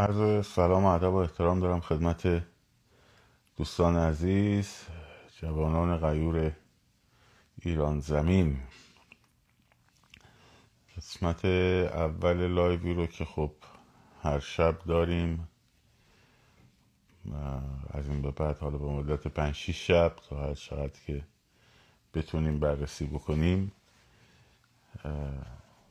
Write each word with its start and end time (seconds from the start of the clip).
عرض 0.00 0.46
سلام 0.46 0.84
و 0.84 0.86
ادب 0.86 1.12
و 1.12 1.16
احترام 1.16 1.60
دارم 1.60 1.80
خدمت 1.80 2.42
دوستان 3.56 3.96
عزیز 3.96 4.86
جوانان 5.40 5.98
غیور 5.98 6.52
ایران 7.62 8.00
زمین. 8.00 8.58
قسمت 10.96 11.44
اول 11.44 12.46
لایوی 12.46 12.94
رو 12.94 13.06
که 13.06 13.24
خب 13.24 13.52
هر 14.22 14.38
شب 14.38 14.78
داریم 14.78 15.48
از 17.90 18.08
این 18.08 18.22
به 18.22 18.30
بعد 18.30 18.58
حالا 18.58 18.78
به 18.78 18.86
مدت 18.86 19.28
پنج 19.28 19.54
شیش 19.54 19.86
شب 19.86 20.16
تا 20.28 20.36
هر 20.40 20.54
چقدر 20.54 21.00
که 21.06 21.24
بتونیم 22.14 22.60
بررسی 22.60 23.06
بکنیم 23.06 23.72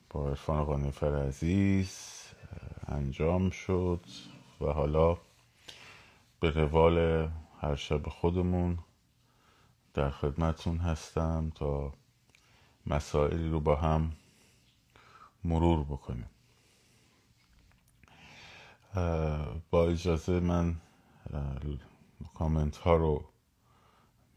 با 0.09 0.27
عرفان 0.29 0.63
قانفر 0.63 1.27
عزیز 1.27 2.18
انجام 2.91 3.49
شد 3.49 4.05
و 4.61 4.65
حالا 4.65 5.17
به 6.39 6.49
روال 6.49 7.27
هر 7.61 7.75
شب 7.75 8.09
خودمون 8.09 8.79
در 9.93 10.09
خدمتون 10.09 10.77
هستم 10.77 11.51
تا 11.55 11.93
مسائلی 12.87 13.49
رو 13.49 13.59
با 13.59 13.75
هم 13.75 14.11
مرور 15.43 15.83
بکنیم. 15.83 16.29
با 19.69 19.87
اجازه 19.87 20.39
من 20.39 20.75
کامنت 22.33 22.77
ها 22.77 22.95
رو 22.95 23.23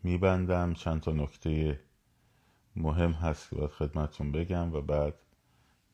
میبندم. 0.02 0.74
چند 0.74 1.00
تا 1.00 1.12
نکته 1.12 1.80
مهم 2.76 3.12
هست 3.12 3.50
که 3.50 3.56
باید 3.56 3.70
خدمتون 3.70 4.32
بگم 4.32 4.74
و 4.74 4.80
بعد 4.80 5.14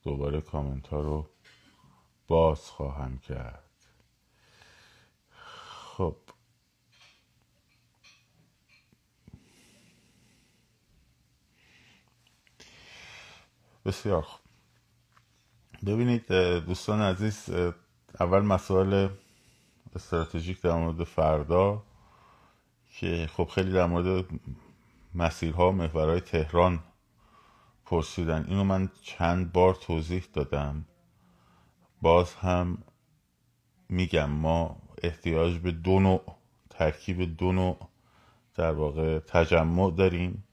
دوباره 0.02 0.41
کامنت 0.41 0.88
ها 0.88 1.00
رو 1.00 1.27
باز 2.28 2.60
خواهم 2.60 3.18
کرد. 3.18 3.64
خب. 5.30 6.16
بسیار 13.84 14.22
خوب. 14.22 14.41
ببینید 15.86 16.27
دوستان 16.66 17.03
عزیز 17.03 17.50
اول 18.20 18.41
مسائل 18.41 19.08
استراتژیک 19.97 20.60
در 20.60 20.72
مورد 20.72 21.05
فردا 21.05 21.83
که 22.91 23.28
خب 23.36 23.44
خیلی 23.44 23.72
در 23.72 23.86
مورد 23.86 24.25
مسیرها 25.14 25.72
محورهای 25.72 26.20
تهران 26.20 26.83
پرسیدن. 27.84 28.44
اینو 28.48 28.64
من 28.64 28.91
چند 29.03 29.53
بار 29.53 29.75
توضیح 29.75 30.25
دادم. 30.33 30.84
باز 32.02 32.34
هم 32.34 32.78
میگم 33.88 34.30
ما 34.30 34.77
احتیاج 35.02 35.58
به 35.58 35.70
دو 35.70 36.00
نوع 36.00 36.36
ترکیب 36.70 37.36
دو 37.36 37.52
نوع 37.52 37.88
در 38.54 38.72
واقع 38.72 39.18
تجمع 39.18 39.91
داریم. 39.91 40.44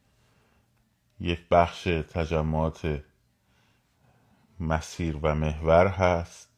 یک 1.20 1.40
بخش 1.52 1.84
تجمعات 1.84 3.04
مسیر 4.60 5.20
و 5.22 5.36
محور 5.36 5.88
هست 5.88 6.50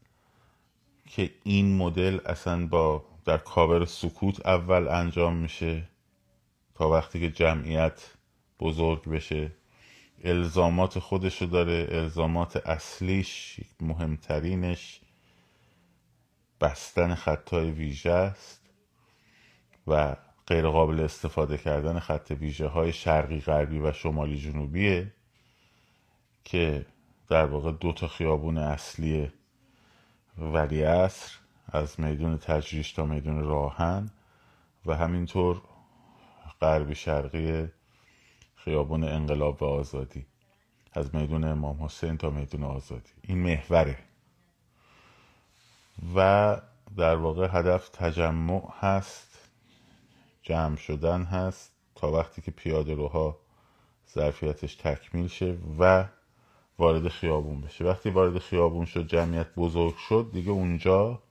که 1.05 1.31
این 1.43 1.77
مدل 1.77 2.19
اصلا 2.25 2.67
با 2.67 3.05
در 3.25 3.38
کابر 3.38 3.85
سکوت 3.85 4.45
اول 4.45 4.88
انجام 4.88 5.35
میشه 5.35 5.89
تا 6.75 6.89
وقتی 6.89 7.19
که 7.19 7.31
جمعیت 7.31 8.13
بزرگ 8.59 9.09
بشه. 9.09 9.52
الزامات 10.23 11.00
خودشو 11.00 11.46
داره 11.46 11.88
الزامات 11.92 12.58
اصلیش 12.68 13.60
مهمترینش 13.82 15.02
بستن 16.62 17.16
خطای 17.16 17.72
ویژه 17.72 18.12
است 18.12 18.62
و 19.88 20.16
غیر 20.48 20.68
قابل 20.68 21.00
استفاده 21.00 21.58
کردن 21.58 22.00
خط 22.00 22.32
ویژه 22.40 22.68
های 22.68 22.94
شرقی 22.94 23.40
غربی 23.40 23.80
و 23.80 23.94
شمالی 23.94 24.38
جنوبیه 24.38 25.14
که 26.44 26.86
در 27.30 27.45
واقع 27.45 27.72
دو 27.72 27.94
تا 27.94 28.08
خیابون 28.08 28.58
اصلی 28.58 29.32
ولی 30.38 30.83
اصر 30.83 31.38
از 31.67 32.00
میدون 32.00 32.38
تجریش 32.38 32.94
تا 32.94 33.06
میدون 33.06 33.44
راهن 33.44 34.10
و 34.86 34.95
همینطور 34.95 35.61
غربی 36.61 36.95
شرقی 36.95 37.67
خیابون 38.67 39.04
انقلاب 39.04 39.64
و 39.64 39.66
آزادی. 39.66 40.26
از 40.94 41.16
میدون 41.16 41.44
امام 41.44 41.83
حسین 41.83 42.17
تا 42.17 42.30
میدون 42.30 42.64
آزادی. 42.64 43.11
این 43.22 43.38
محوره. 43.38 43.98
و 46.16 46.58
در 46.98 47.16
واقع 47.16 47.48
هدف 47.52 47.89
تجمع 47.89 48.73
هست 48.80 49.50
جمع 50.44 50.76
شدن 50.76 51.23
هست 51.23 51.72
تا 51.95 52.11
وقتی 52.11 52.42
که 52.42 52.52
پیاده 52.52 52.94
روها 52.94 53.38
ظرفیتش 54.14 54.76
تکمیل 54.76 55.27
شه 55.27 55.58
و 55.80 56.06
وارد 56.77 57.08
خیابون 57.08 57.61
بشه. 57.61 57.86
وقتی 57.86 58.10
وارد 58.10 58.39
خیابون 58.39 58.86
شد 58.86 59.08
جمعیت 59.08 59.56
بزرگ 59.56 59.95
شد 59.95 60.30
دیگه 60.33 60.52
اونجا 60.52 61.22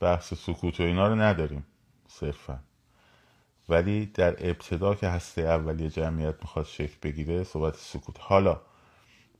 بحث 0.00 0.34
سکوت 0.34 0.80
و 0.80 0.82
اینا 0.82 1.08
رو 1.08 1.14
نداریم 1.14 1.66
صرفا. 2.08 2.60
ولی 3.68 4.06
در 4.06 4.48
ابتدا 4.48 4.94
که 4.94 5.08
هسته 5.08 5.42
اولی 5.42 5.90
جمعیت 5.90 6.34
می‌خواد 6.40 6.64
شکل 6.64 6.96
بگیره 7.02 7.44
صحبت 7.44 7.76
سکوت. 7.76 8.16
حالا 8.20 8.60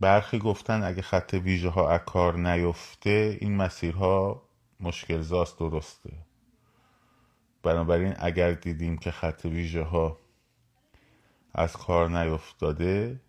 برخی 0.01 0.39
گفتن 0.39 0.83
اگه 0.83 1.03
خط 1.03 1.35
ویژه 1.45 1.69
ها 1.69 1.91
از 1.91 2.01
کار 2.07 2.37
نیفته 2.37 3.39
این 3.41 3.57
مسیرها 3.57 4.43
مشکل 4.81 5.21
زاست 5.21 5.59
درسته. 5.59 6.13
بنابراین 7.63 8.15
اگر 8.19 8.53
دیدیم 8.53 8.99
که 8.99 9.11
خط 9.11 9.45
ویژه 9.45 9.83
ها 9.83 10.19
از 11.55 11.73
کار 11.73 12.11
نیفتاده 12.11 13.21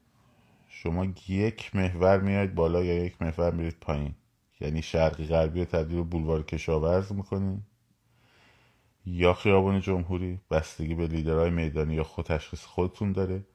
شما 0.70 1.08
یک 1.28 1.76
محور 1.76 2.20
میاید 2.20 2.56
بالا 2.56 2.84
یا 2.84 3.06
یک 3.06 3.22
محور 3.22 3.52
میرید 3.52 3.78
پایین. 3.82 4.16
یعنی 4.60 4.82
شرقی 4.82 5.26
غربی 5.26 5.60
رو 5.60 5.66
تبدیل 5.66 6.04
بولوار 6.04 6.44
کشاورز 6.44 7.12
می‌کنین 7.12 7.64
یا 9.10 9.34
خیابان 9.34 9.82
جمهوری 9.82 10.40
بستگی 10.52 10.96
به 10.96 11.08
لیدرهای 11.08 11.50
میدانی 11.50 11.96
یا 11.96 12.04
خود 12.04 12.26
تشخیص 12.26 12.66
خودتون 12.66 13.12
داره. 13.12 13.46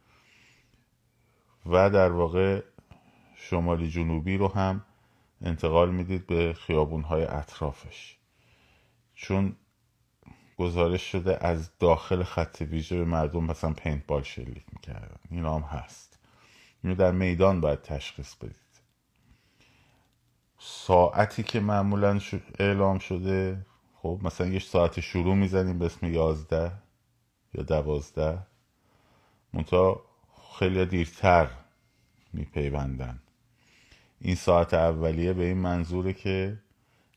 و 1.67 1.91
در 1.91 2.13
واقع 2.13 2.63
شمالی 3.37 3.91
جنوبی 3.91 4.37
رو 4.37 4.49
هم 4.49 4.85
انتقال 5.43 5.91
می‌دید 5.91 6.27
به 6.27 6.53
خیابونهای 6.53 7.25
اطرافش. 7.25 8.17
چون 9.15 9.57
گزارش 10.59 11.13
شده 11.13 11.47
از 11.47 11.79
داخل 11.79 12.23
خط 12.23 12.63
ویژه 12.71 12.97
به 12.97 13.05
مردم 13.05 13.45
مثلا 13.45 13.73
پینت 13.73 14.07
بال 14.07 14.23
شلیک 14.23 14.65
می‌کردن. 14.73 15.19
این 15.31 15.45
هم 15.45 15.61
هست. 15.61 16.19
اینو 16.85 16.97
در 16.97 17.13
میدان 17.13 17.61
باید 17.61 17.83
تشخیص 17.83 18.35
بدید. 18.35 18.57
ساعتی 20.59 21.43
که 21.43 21.61
معمولا 21.61 22.21
اعلام 22.59 22.99
شده 22.99 23.67
خب 24.03 24.21
مثلا 24.23 24.47
یه 24.47 24.59
ساعت 24.59 25.01
شروع 25.01 25.35
می‌زنیم 25.35 25.79
به 25.79 25.87
اسم 25.87 26.07
یازده 26.07 26.73
یا 27.55 27.63
دوازده. 27.63 28.39
منتها 29.53 30.05
خیلی 30.59 30.87
دیرتر 30.87 31.51
میپیوندن. 32.33 33.21
این 34.21 34.35
ساعت 34.35 34.75
اولیه 34.75 35.33
به 35.33 35.45
این 35.45 35.59
منظوره 35.59 36.13
که 36.13 36.59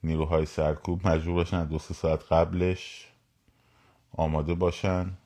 نیروهای 0.03 0.45
سرکوب 0.45 1.07
مجبور 1.07 1.35
باشن 1.35 1.65
دو 1.65 1.79
سه 1.79 1.93
ساعت 1.93 2.31
قبلش 2.31 3.07
آماده 4.11 4.53
باشن 4.53 5.17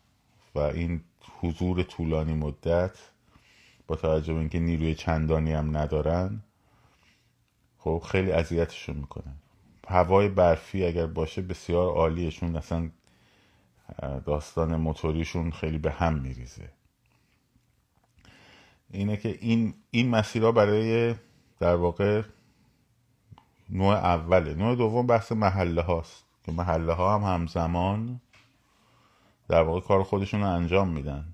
و 0.55 0.59
این 0.59 1.01
حضور 1.41 1.83
طولانی 1.83 2.33
مدت 2.33 2.97
با 3.87 3.95
توجه 3.95 4.33
به 4.33 4.39
اینکه 4.39 4.59
نیروی 4.59 4.95
چندانی 4.95 5.53
هم 5.53 5.77
ندارن 5.77 6.43
خب 7.77 8.03
خیلی 8.07 8.31
اذیتشون 8.31 8.95
می‌کنن 8.95 9.35
هوای 9.89 10.27
برفی 10.27 10.85
اگر 10.85 11.05
باشه 11.05 11.41
بسیار 11.41 11.93
عالیشون 11.93 12.55
اصلا 12.55 12.89
داستان 14.25 14.75
موتوریشون 14.75 15.51
خیلی 15.51 15.77
به 15.77 15.91
هم 15.91 16.13
میریزه. 16.13 16.69
اینه 18.91 19.17
که 19.17 19.37
این 19.41 19.73
این 19.91 20.09
مسیرها 20.09 20.51
برای 20.51 21.15
در 21.59 21.75
واقع 21.75 22.21
نوع 23.69 23.95
اوله. 23.95 24.53
نوع 24.53 24.75
دوم 24.75 25.07
بحث 25.07 25.31
محله 25.31 25.81
هاست 25.81 26.23
که 26.43 26.51
محله 26.51 26.93
ها 26.93 27.15
هم 27.15 27.33
همزمان 27.33 28.21
در 29.47 29.61
واقع 29.61 29.79
کار 29.79 30.03
خودشون 30.03 30.41
رو 30.41 30.47
انجام 30.47 30.89
میدن. 30.89 31.25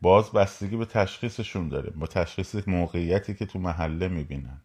باز 0.00 0.32
بستگی 0.32 0.76
به 0.76 0.84
تشخیصشون 0.84 1.68
داره 1.68 1.90
با 1.90 2.06
تشخیص 2.06 2.68
موقعیتی 2.68 3.34
که 3.34 3.46
تو 3.46 3.58
محله 3.58 4.08
می‌بینن. 4.08 4.60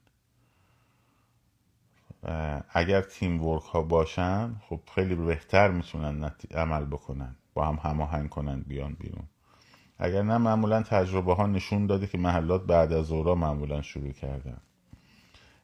اگر 2.70 3.02
تیم 3.02 3.44
ورک 3.46 3.64
ها 3.64 3.82
باشن 3.82 4.56
خب 4.70 4.80
خیلی 4.96 5.16
بهتر 5.16 5.72
می‌تونن 5.72 6.32
عمل 6.52 6.86
بکنن. 6.86 7.36
با 7.54 7.66
هم 7.66 7.80
هماهنگ 7.84 8.30
کنن 8.30 8.62
بیان 8.62 8.94
بیرون. 8.94 9.28
اگر 10.00 10.22
نه 10.22 10.38
معمولا 10.38 10.84
تجربه 10.84 11.34
ها 11.34 11.48
نشون 11.48 11.86
داده 11.86 12.08
که 12.08 12.18
محلات 12.18 12.66
بعد 12.66 12.94
از 12.94 13.12
اورا 13.12 13.36
معمولا 13.36 13.82
شروع 13.82 14.12
کردن. 14.12 14.58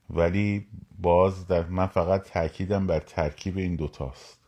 ولی 0.10 0.68
باز 1.00 1.48
در 1.48 1.65
من 1.65 1.88
فقط 1.88 2.24
تاکیدم 2.30 2.88
بر 2.88 3.00
ترکیب 3.00 3.57
این 3.57 3.75
دوتاست. 3.75 4.43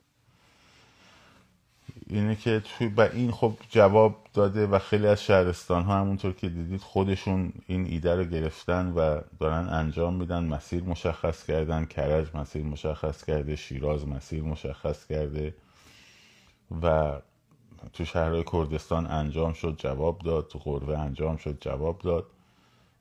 اینه 2.08 2.36
که 2.36 2.60
توی 2.60 2.88
با 2.88 3.04
این 3.04 3.32
خب 3.32 3.54
جواب 3.70 4.18
داده 4.34 4.68
و 4.68 4.80
خیلی 4.80 5.08
از 5.08 5.24
شهرستان 5.24 5.84
ها 5.84 6.00
همونطور 6.00 6.34
که 6.34 6.50
دیدید 6.50 6.82
خودشون 6.82 7.54
این 7.68 7.86
ایده 7.86 8.16
رو 8.16 8.24
گرفتن 8.24 8.92
و 8.92 9.22
دارن 9.40 9.70
انجام 9.70 10.16
میدن. 10.16 10.44
مسیر 10.44 10.84
مشخص 10.84 11.46
کردن 11.46 11.86
کرج 11.86 12.28
مسیر 12.36 12.64
مشخص 12.64 13.24
کرده 13.24 13.56
شیراز 13.56 14.08
مسیر 14.08 14.44
مشخص 14.44 15.08
کرده 15.08 15.56
و 16.82 17.14
تو 17.94 18.06
شهرهای 18.06 18.44
کردستان 18.52 19.08
انجام 19.08 19.54
شد 19.54 19.76
جواب 19.78 20.20
داد. 20.20 20.48
تو 20.48 20.60
قربه 20.60 20.98
انجام 20.98 21.38
شد 21.38 21.58
جواب 21.62 22.00
داد. 22.02 22.26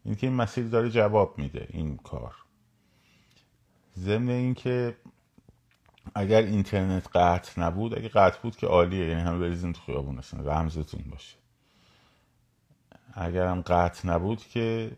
اینکه 0.04 0.26
این 0.26 0.36
مسیر 0.36 0.64
داره 0.68 0.90
جواب 0.90 1.38
میده 1.38 1.66
این 1.70 1.96
کار. 1.96 2.34
ضمن 3.98 4.28
اینکه 4.28 4.96
اگر 6.14 6.42
اینترنت 6.42 7.16
قطع 7.16 7.60
نبود 7.60 7.98
اگه 7.98 8.08
قطع 8.08 8.38
بود 8.42 8.56
که 8.56 8.66
عالیه 8.66 9.08
یعنی 9.08 9.20
همه 9.20 9.38
بریزین 9.38 9.72
تو 9.72 9.80
خیابون 9.86 10.18
هستن 10.18 10.44
رمزتون 10.46 11.04
باشه. 11.10 11.36
اگر 13.14 13.46
هم 13.46 13.60
قطع 13.60 14.08
نبود 14.08 14.38
که 14.38 14.96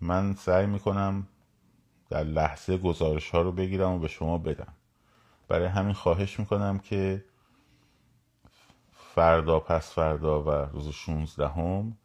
من 0.00 0.34
سعی 0.34 0.66
می‌کنم 0.66 1.26
در 2.10 2.24
لحظه 2.24 2.78
گزارش 2.78 3.30
ها 3.30 3.42
رو 3.42 3.52
بگیرم 3.52 3.90
و 3.90 3.98
به 3.98 4.08
شما 4.08 4.38
بدم. 4.38 4.74
برای 5.48 5.66
همین 5.66 5.92
خواهش 5.92 6.40
می‌کنم 6.40 6.78
که 6.78 7.24
فردا 8.92 9.60
پس 9.60 9.92
فردا 9.92 10.42
و 10.42 10.50
روز 10.50 10.88
16 10.88 11.48
هم 11.48 11.96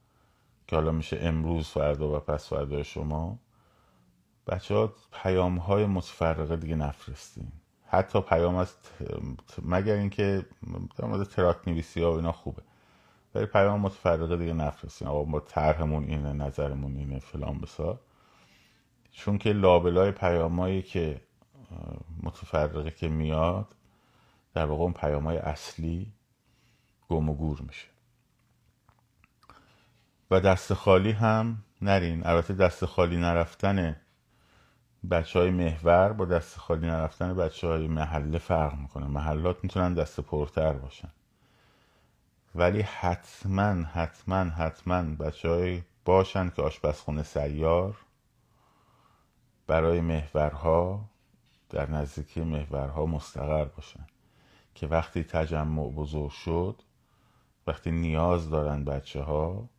که 0.68 0.76
حالا 0.76 0.92
میشه 0.92 1.18
امروز 1.22 1.68
فردا 1.68 2.18
و 2.18 2.20
پس 2.20 2.50
فردا 2.50 2.84
شما 2.84 3.40
بچه 4.48 4.76
ها 4.76 4.94
پیام 5.12 5.58
های 5.58 5.86
متفرقه 5.86 6.56
دیگه 6.56 6.76
نفرستین. 6.76 7.52
حتی 7.88 8.22
پیام 8.22 8.56
از 8.56 8.76
مگر 9.64 9.94
اینکه 9.94 10.46
در 10.98 11.06
مورد 11.06 11.28
تراک 11.28 11.68
نویسی 11.68 12.02
ها 12.02 12.12
و 12.12 12.16
اینا 12.16 12.32
خوبه. 12.32 12.62
ولی 13.36 13.46
پیام 13.46 13.82
متفرقه 13.82 14.38
دیگه 14.38 14.54
نفرستین. 14.54 15.08
آقا 15.08 15.24
ما 15.24 15.40
طرحمون 15.40 16.04
اینه 16.04 16.34
نظرمون 16.34 16.96
اینه 16.96 17.20
فلان 17.20 17.60
بسار 17.60 18.00
چون 19.12 19.38
که 19.38 19.54
لابلای 19.54 20.12
پیامایی 20.12 20.82
که 20.82 21.22
متفرقه 22.24 22.92
که 22.92 23.08
میاد 23.08 23.76
در 24.54 24.66
واقع 24.66 24.84
اون 24.84 24.94
پیام 24.94 25.24
های 25.24 25.38
اصلی 25.38 26.14
گم 27.10 27.30
و 27.30 27.34
گور 27.34 27.62
میشه. 27.62 27.88
و 30.32 30.40
دست 30.40 30.74
خالی 30.74 31.12
هم 31.12 31.64
نرین. 31.82 32.28
البته 32.28 32.54
دست 32.54 32.86
خالی 32.86 33.18
نرفتن 33.18 33.96
بچه 35.12 35.40
های 35.40 35.50
محور 35.50 36.14
با 36.14 36.26
دست 36.26 36.58
خالی 36.58 36.88
نرفتن 36.88 37.34
بچه 37.34 37.68
های 37.68 37.88
محله 37.88 38.38
فرق 38.38 38.78
می‌کنه. 38.78 39.08
محلات 39.08 39.64
می‌تونن 39.64 39.94
دست 39.94 40.20
پرتر 40.20 40.74
باشن. 40.74 41.10
ولی 42.56 42.82
حتما 42.82 43.84
حتما 43.84 44.44
حتما 44.44 45.04
بچه 45.04 45.50
های 45.50 45.82
باشن 46.06 46.50
که 46.50 46.62
آشپزخونه 46.62 47.24
سیار 47.24 47.98
برای 49.68 50.02
محورها 50.02 51.06
در 51.70 51.92
نزدیکی 51.92 52.42
محورها 52.42 53.06
مستقر 53.06 53.66
باشن. 53.66 54.08
که 54.76 54.88
وقتی 54.88 55.24
تجمع 55.24 55.90
بزرگ 55.92 56.32
شد 56.32 56.82
وقتی 57.68 57.92
نیاز 57.92 58.50
دارن 58.50 58.84
بچه 58.84 59.22
ها 59.22 59.70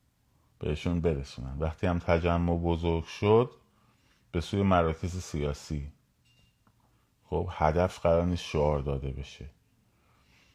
بهشون 0.58 1.00
برسونن. 1.00 1.56
وقتی 1.58 1.86
هم 1.86 1.98
تجمع 1.98 2.58
بزرگ 2.58 3.04
شد 3.04 3.50
به 4.36 4.42
سوی 4.42 4.62
مراکز 4.62 5.22
سیاسی. 5.22 5.92
خب 7.24 7.48
هدف 7.50 8.00
قرار 8.00 8.24
نیست 8.24 8.42
شعار 8.42 8.78
داده 8.78 9.10
بشه. 9.10 9.44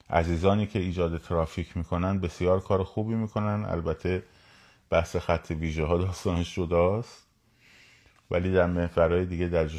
عزیزانی 0.09 0.67
که 0.67 0.79
ایجاد 0.79 1.17
ترافیک 1.17 1.77
می‌کنن 1.77 2.19
بسیار 2.19 2.59
کار 2.59 2.83
خوبی 2.83 3.15
می‌کنن. 3.15 3.65
البته 3.65 4.23
بحث 4.89 5.15
خط 5.15 5.51
ویژه 5.59 5.85
ها 5.85 5.97
داستانش 5.97 6.55
جداست 6.55 7.27
ولی 8.31 8.51
در 8.51 8.65
محورهای 8.65 9.25
دیگه 9.25 9.47
در 9.47 9.69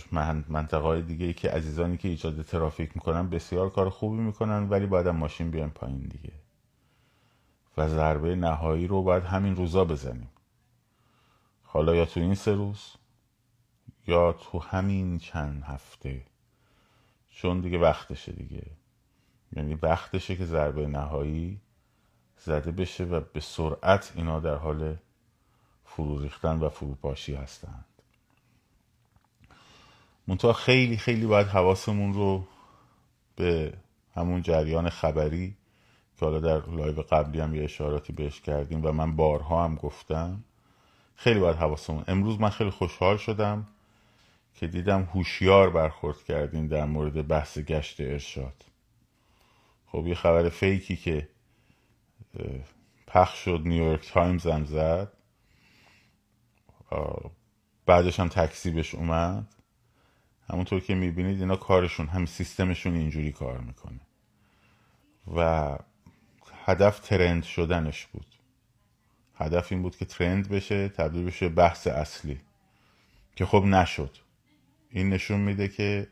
منطقه 0.49 0.82
های 0.82 1.02
دیگه 1.02 1.26
ای 1.26 1.34
که 1.34 1.50
عزیزانی 1.50 1.96
که 1.96 2.08
ایجاد 2.08 2.43
ترافیک 2.43 2.90
می‌کنن 2.94 3.31
بسیار 3.31 3.70
کار 3.70 3.90
خوبی 3.90 4.22
می‌کنن 4.22 4.69
ولی 4.69 4.87
باید 4.87 5.08
ماشین 5.08 5.50
بیان 5.50 5.70
پایین 5.70 5.99
دیگه. 5.99 6.32
و 7.76 7.88
ضربه 7.88 8.37
نهایی 8.37 8.87
رو 8.87 9.02
باید 9.02 9.25
همین 9.25 9.56
روزا 9.56 9.84
بزنیم. 9.84 10.31
حالا 11.62 11.94
یا 11.94 12.04
تو 12.04 12.20
این 12.20 12.34
سه 12.34 12.54
روز 12.54 13.01
یا 14.06 14.32
تو 14.32 14.58
همین 14.58 15.19
چند 15.19 15.62
هفته؟ 15.62 16.22
چون 17.31 17.60
دیگه 17.60 17.78
وقتشه 17.78 18.32
دیگه. 18.32 18.66
یعنی 19.56 19.75
وقتشه 19.75 20.37
که 20.37 20.44
ضربه 20.44 20.87
نهایی 20.87 21.60
زده 22.38 22.72
بشه 22.72 23.04
و 23.04 23.20
به 23.32 23.40
سرعت 23.40 24.12
اینا 24.16 24.40
در 24.40 24.54
حال 24.54 24.96
فرو 25.84 26.19
ریختن 26.19 26.58
و 26.58 26.69
فروپاشی 26.69 27.34
هستند. 27.34 27.84
منتها 30.26 30.52
خیلی 30.52 30.96
خیلی 30.96 31.26
باید 31.26 31.46
حواسمون 31.46 32.14
رو 32.14 32.44
به 33.37 33.72
همون 34.14 34.43
جریان 34.43 34.90
خبری 34.90 35.56
که 36.19 36.26
حالا 36.26 36.40
در 36.40 36.70
لایو 36.70 37.02
قبلی 37.02 37.40
هم 37.40 37.54
یه 37.54 37.64
اشاراتی 37.64 38.12
بهش 38.12 38.40
کردیم 38.40 38.84
و 38.84 38.93
من 38.93 39.16
بارها 39.16 39.64
هم 39.64 39.75
گفتم 39.75 40.44
خیلی 41.16 41.40
باید 41.40 41.56
حواسمون. 41.56 42.04
امروز 42.08 42.40
من 42.40 42.49
خیلی 42.49 42.70
خوشحال 42.70 43.16
شدم 43.16 43.66
که 44.54 44.66
دیدم 44.66 45.02
هوشیار 45.02 45.70
برخورد 45.70 46.25
کردیم 46.25 46.69
در 46.69 46.84
مورد 46.84 47.28
بحث 47.28 47.58
گشت 47.58 48.00
ارشاد. 48.00 48.64
خب 49.87 50.06
یه 50.06 50.14
خبر 50.14 50.49
fake 50.49 50.87
ی 50.87 50.96
که 50.96 51.28
پخش 53.06 53.44
شد 53.44 53.62
نیویورک 53.64 54.12
تایمز 54.12 54.46
هم 54.46 54.64
زد. 54.64 55.12
بعدش 57.87 58.20
هم 58.20 58.28
تکذیبش 58.28 58.94
اومد. 58.94 59.54
همونطور 60.50 60.81
که 60.81 60.94
می‌بینید 60.94 61.40
اینا 61.40 61.56
کارشون 61.56 62.06
هم 62.06 62.26
سیستمشون 62.26 62.94
اینجوری 62.94 63.32
کار 63.32 63.58
می‌کنه. 63.58 64.00
و 65.37 65.78
هدف 66.64 67.00
trend 67.00 67.43
شدنش 67.44 68.06
بود. 68.06 68.26
هدف 69.34 69.72
این 69.72 69.82
بود 69.82 69.96
که 69.96 70.04
trend 70.04 70.49
بشه 70.49 70.88
تبدیل 70.88 71.25
بشه 71.26 71.49
بحث 71.49 71.87
اصلی. 71.87 72.40
که 73.37 73.46
خب 73.46 73.64
نشد. 73.64 74.16
این 74.92 75.10
نشون 75.10 75.40
میده 75.40 75.68
که 75.68 76.08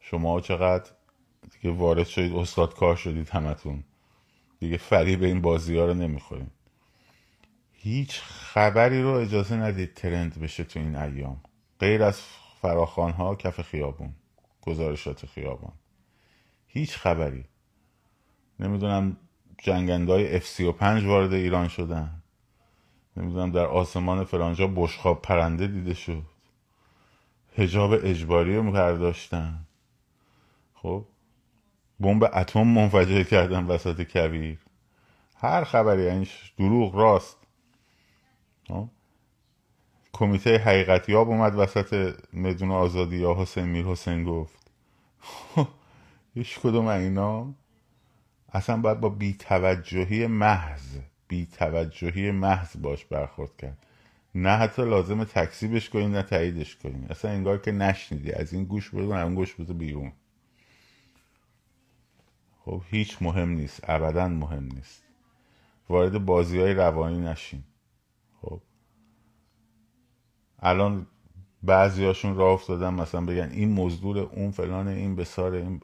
شما 0.00 0.40
چقدر 0.40 0.90
دیگه 1.50 1.74
وارد 1.74 2.06
شدید 2.06 2.36
استاد 2.36 2.74
کار 2.74 2.96
شدید 2.96 3.28
همتون. 3.28 3.84
دیگه 4.58 4.76
فریب 4.76 5.22
این 5.22 5.40
بازی 5.40 5.76
ها 5.76 5.86
رو 5.86 5.94
نمی‌خورین. 5.94 6.50
هیچ 7.72 8.20
خبری 8.20 9.02
رو 9.02 9.10
اجازه 9.10 9.56
ندید 9.56 9.94
ترند 9.94 10.40
بشه 10.40 10.64
تو 10.64 10.78
این 10.78 10.96
ایام. 10.96 11.40
غیر 11.80 12.02
از 12.02 12.20
فراخان 12.60 13.12
ها 13.12 13.34
کف 13.34 13.60
خیابون 13.60 14.14
گزارشات 14.60 15.26
خیابان. 15.26 15.72
هیچ 16.66 16.96
خبری. 16.96 17.44
نمی‌دونم 18.60 19.16
جنگندهای 19.58 20.40
F-35 20.40 20.82
وارد 20.82 21.32
ایران 21.32 21.68
شدن. 21.68 22.22
نمی‌دونم 23.16 23.50
در 23.50 23.66
آسمان 23.66 24.24
فرانجا 24.24 24.66
بشخاب 24.66 25.22
پرنده 25.22 25.66
دیده 25.66 25.94
شد. 25.94 26.31
هجاب 27.56 27.92
اجباری 27.92 28.56
رو 28.56 28.72
برداشتن. 28.72 29.66
خب 30.74 31.04
بمب 32.00 32.24
اتم 32.34 32.66
منفجر 32.66 33.22
کردن 33.22 33.64
وسط 33.64 34.02
کویر. 34.02 34.58
هر 35.36 35.64
خبری 35.64 36.02
یعنی 36.02 36.28
دروغ 36.58 36.96
راست. 36.96 37.36
خب؟ 38.68 38.88
کمیته 40.12 40.58
حقیقتیاب 40.58 41.28
اومد 41.28 41.54
وسط 41.54 42.14
مدون 42.32 42.70
آزادی 42.70 43.16
یا 43.16 43.34
حسین 43.34 43.64
میر 43.64 43.84
حسین 43.84 44.24
گفت 44.24 44.70
هیچ 46.34 46.60
کدوم 46.60 46.86
اینا 46.86 47.54
اصلا 48.52 48.76
باید 48.76 49.00
با 49.00 49.08
بیتوجهی 49.08 50.26
محض 50.26 50.98
بیتوجهی 51.28 52.30
محض 52.30 52.76
باش 52.76 53.04
برخورد 53.04 53.56
کرد. 53.56 53.86
نه 54.34 54.50
حتی 54.50 54.82
لازم 54.82 55.24
تکسیبش 55.24 55.90
کنین 55.90 56.12
نه 56.12 56.22
تاییدش 56.22 56.76
کنین 56.76 57.06
اصلا 57.10 57.30
انگار 57.30 57.58
که 57.58 57.72
نشنیدی. 57.72 58.32
از 58.32 58.52
این 58.52 58.64
گوش 58.64 58.90
برو 58.90 59.10
اون 59.10 59.34
گوش 59.34 59.54
بده 59.54 59.72
بیرون. 59.72 60.12
خب 62.64 62.82
هیچ 62.86 63.22
مهم 63.22 63.48
نیست. 63.48 63.80
ابدا 63.90 64.28
مهم 64.28 64.64
نیست. 64.64 65.02
وارد 65.88 66.24
بازی 66.24 66.60
های 66.60 66.74
روانی 66.74 67.20
نشین. 67.20 67.64
خب. 68.42 68.60
الان 70.58 71.06
بعضیاشون 71.62 72.36
راه 72.36 72.52
افتادن 72.52 72.94
مثلا 72.94 73.20
بگن 73.20 73.50
این 73.50 73.72
مزدور 73.72 74.18
اون 74.18 74.50
فلان 74.50 74.88
این 74.88 75.16
بسار 75.16 75.52
این 75.52 75.80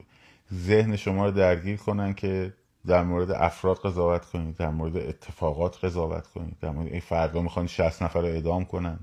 ذهن 0.53 0.95
شما 0.95 1.25
رو 1.25 1.31
درگیر 1.31 1.77
کنن 1.77 2.13
که 2.13 2.53
در 2.87 3.03
مورد 3.03 3.31
افراد 3.31 3.77
قضاوت 3.77 4.25
کنید 4.25 4.55
در 4.55 4.69
مورد 4.69 4.97
اتفاقات 4.97 5.85
قضاوت 5.85 6.27
کنید 6.27 6.59
در 6.59 6.69
مورد 6.69 6.87
این 6.87 6.99
فردا 6.99 7.41
می‌خوان 7.41 7.67
60 7.67 8.03
نفر 8.03 8.21
رو 8.21 8.27
اعدام 8.27 8.65
کنن. 8.65 8.99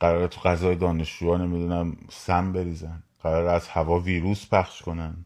قرار 0.00 0.26
تو 0.28 0.40
غذای 0.40 0.76
دانشجوها 0.76 1.36
نمی‌دونم 1.36 1.96
سم 2.10 2.52
بریزن. 2.52 3.02
قرار 3.22 3.46
از 3.46 3.68
هوا 3.68 3.98
ویروس 3.98 4.48
پخش 4.48 4.82
کنن. 4.82 5.24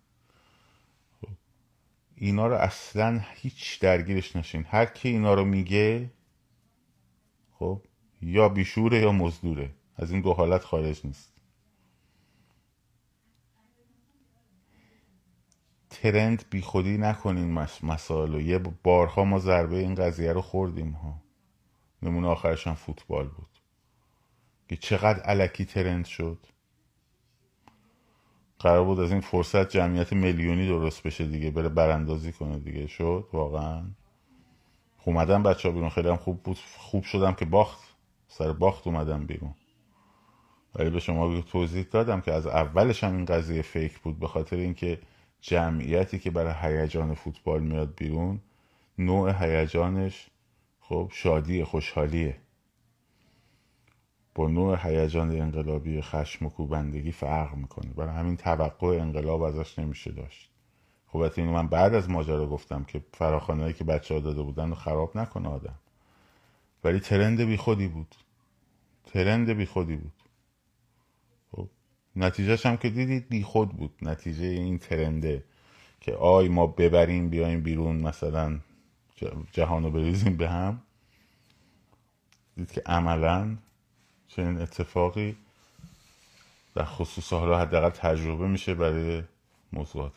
اینا 2.17 2.47
رو 2.47 2.55
اصلا 2.55 3.21
هیچ 3.35 3.81
درگیرش 3.81 4.37
نشین. 4.37 4.65
هر 4.69 4.85
کی 4.85 5.09
اینا 5.09 5.35
رو 5.35 5.45
میگه 5.45 6.11
خب 7.59 7.83
یا 8.23 8.49
بیشوره 8.49 8.99
یا 8.99 9.13
مزدوره. 9.13 9.71
از 9.97 10.11
این 10.11 10.21
دو 10.21 10.33
حالت 10.33 10.65
خارج 10.65 11.01
نیست. 11.07 11.34
ترند 15.95 16.45
بی 16.51 16.61
خودی 16.61 16.99
نکنین 16.99 17.67
مسائل 17.83 18.35
و 18.35 18.41
یه 18.41 18.59
بارها 18.59 19.25
ما 19.25 19.39
ضربه 19.39 19.77
این 19.77 19.95
قضیه 19.95 20.33
رو 20.33 20.43
خوردیم 20.43 20.91
ها. 20.91 21.15
نمونه 22.03 22.29
آخرش 22.29 22.67
هم 22.67 22.75
فوتبال 22.75 23.29
بود. 23.29 23.49
که 24.69 24.77
چقدر 24.77 25.23
علکی 25.23 25.65
ترند 25.65 26.05
شد. 26.05 26.39
قرار 28.59 28.85
بود 28.85 29.01
از 29.01 29.13
این 29.13 29.21
فرصت 29.21 29.69
جمعیت 29.69 30.13
میلیونی 30.13 30.67
درست 30.67 31.03
بشه 31.03 31.25
دیگه 31.25 31.51
بره 31.51 31.69
براندازی 31.69 32.33
کنه 32.33 32.59
دیگه. 32.59 32.87
شد 32.87 33.29
واقعا. 33.33 33.83
اومدم 35.05 35.43
بچه 35.43 35.69
ها 35.69 35.75
بیرون. 35.75 35.91
خیلی 35.91 36.09
هم 36.09 36.17
خوب 36.17 36.43
بود. 36.43 36.59
خوب 36.79 37.05
شدم 37.05 37.33
که 37.33 37.45
باخت. 37.45 37.95
سر 38.29 38.53
باخت 38.53 38.87
اومدم 38.87 39.27
بیرون. 39.27 39.55
ولی 40.75 40.91
به 40.91 41.01
شما 41.01 41.41
توضیح 41.41 41.87
دادم 41.91 42.21
که 42.21 42.33
از 42.33 42.47
اولش 42.47 43.05
هم 43.05 43.17
این 43.17 43.25
قضیه 43.25 43.63
فیک 43.63 43.99
بود 43.99 44.19
به 44.19 44.29
خاطر 44.29 44.57
اینکه 44.57 44.99
جمعیتی 45.47 46.19
که 46.19 46.31
برای 46.31 46.55
هیجان 46.61 47.15
فوتبال 47.15 47.63
میاد 47.63 47.95
بیرون 47.97 48.41
نوع 48.99 49.45
هیجانش 49.45 50.31
خب 50.81 51.11
شادی 51.13 51.65
خوشحالیه. 51.65 52.37
با 54.35 54.49
نوع 54.49 54.87
هیجان 54.87 55.31
انقلابی 55.31 56.03
خشم 56.03 56.47
و 56.47 56.49
کوبندگی 56.49 57.13
فرق 57.13 57.55
می‌کنه. 57.55 57.93
برای 57.93 58.15
همین 58.15 58.37
توقع 58.37 58.87
انقلاب 58.87 59.43
ازش 59.43 59.79
نمیشه 59.79 60.13
داشت. 60.13 60.51
خب 61.07 61.31
اینو 61.37 61.53
من 61.53 61.69
بعد 61.69 61.95
از 61.95 62.11
ماجرا 62.11 62.47
گفتم 62.47 62.85
که 62.85 63.05
فراخانهایی 63.13 63.75
که 63.75 63.85
بچه 63.85 64.15
ها 64.15 64.21
داده 64.21 64.43
بودن 64.43 64.69
رو 64.69 64.75
خراب 64.75 65.19
نکنه 65.19 65.49
آدم. 65.49 65.79
ولی 66.85 67.01
ترند 67.01 67.41
بی 67.41 67.57
خودی 67.57 67.89
بود. 67.89 68.15
ترند 69.07 69.51
بی 69.51 69.67
خودی 69.67 69.97
بود. 69.97 70.24
نتیجهش 72.17 72.67
هم 72.67 72.77
که 72.77 72.91
دیدید 72.91 73.29
بی 73.29 73.43
خود 73.43 73.69
بود. 73.69 73.95
نتیجه 74.03 74.45
این 74.45 74.79
ترنده 74.79 75.45
که 76.01 76.15
آی 76.15 76.49
ما 76.49 76.67
ببریم 76.67 77.31
بیایم 77.31 77.63
بیرون 77.63 77.97
مثلا 77.97 78.61
جهانو 79.53 79.91
بریزیم 79.91 80.37
به 80.37 80.49
هم. 80.49 80.83
دید 82.57 82.73
که 82.73 82.83
عملا 82.87 83.57
چنین 84.29 84.61
اتفاقی 84.61 85.37
در 86.75 86.85
خصوص 86.85 87.33
حالا 87.33 87.59
حداقل 87.59 87.91
تجربه 87.91 88.49
میشه 88.49 88.75
برای 88.75 89.23
موضوعات 89.73 90.13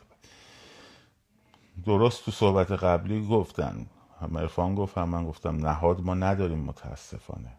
درست 1.85 2.25
تو 2.25 2.31
صحبت 2.31 2.71
قبلی 2.71 3.27
گفتن. 3.27 3.85
هم 4.21 4.35
ارفان 4.35 4.75
گفت 4.75 4.97
هم 4.97 5.09
من 5.09 5.25
گفتم 5.25 5.65
نهاد 5.65 6.01
ما 6.01 6.13
نداریم 6.13 6.59
متاسفانه. 6.59 7.53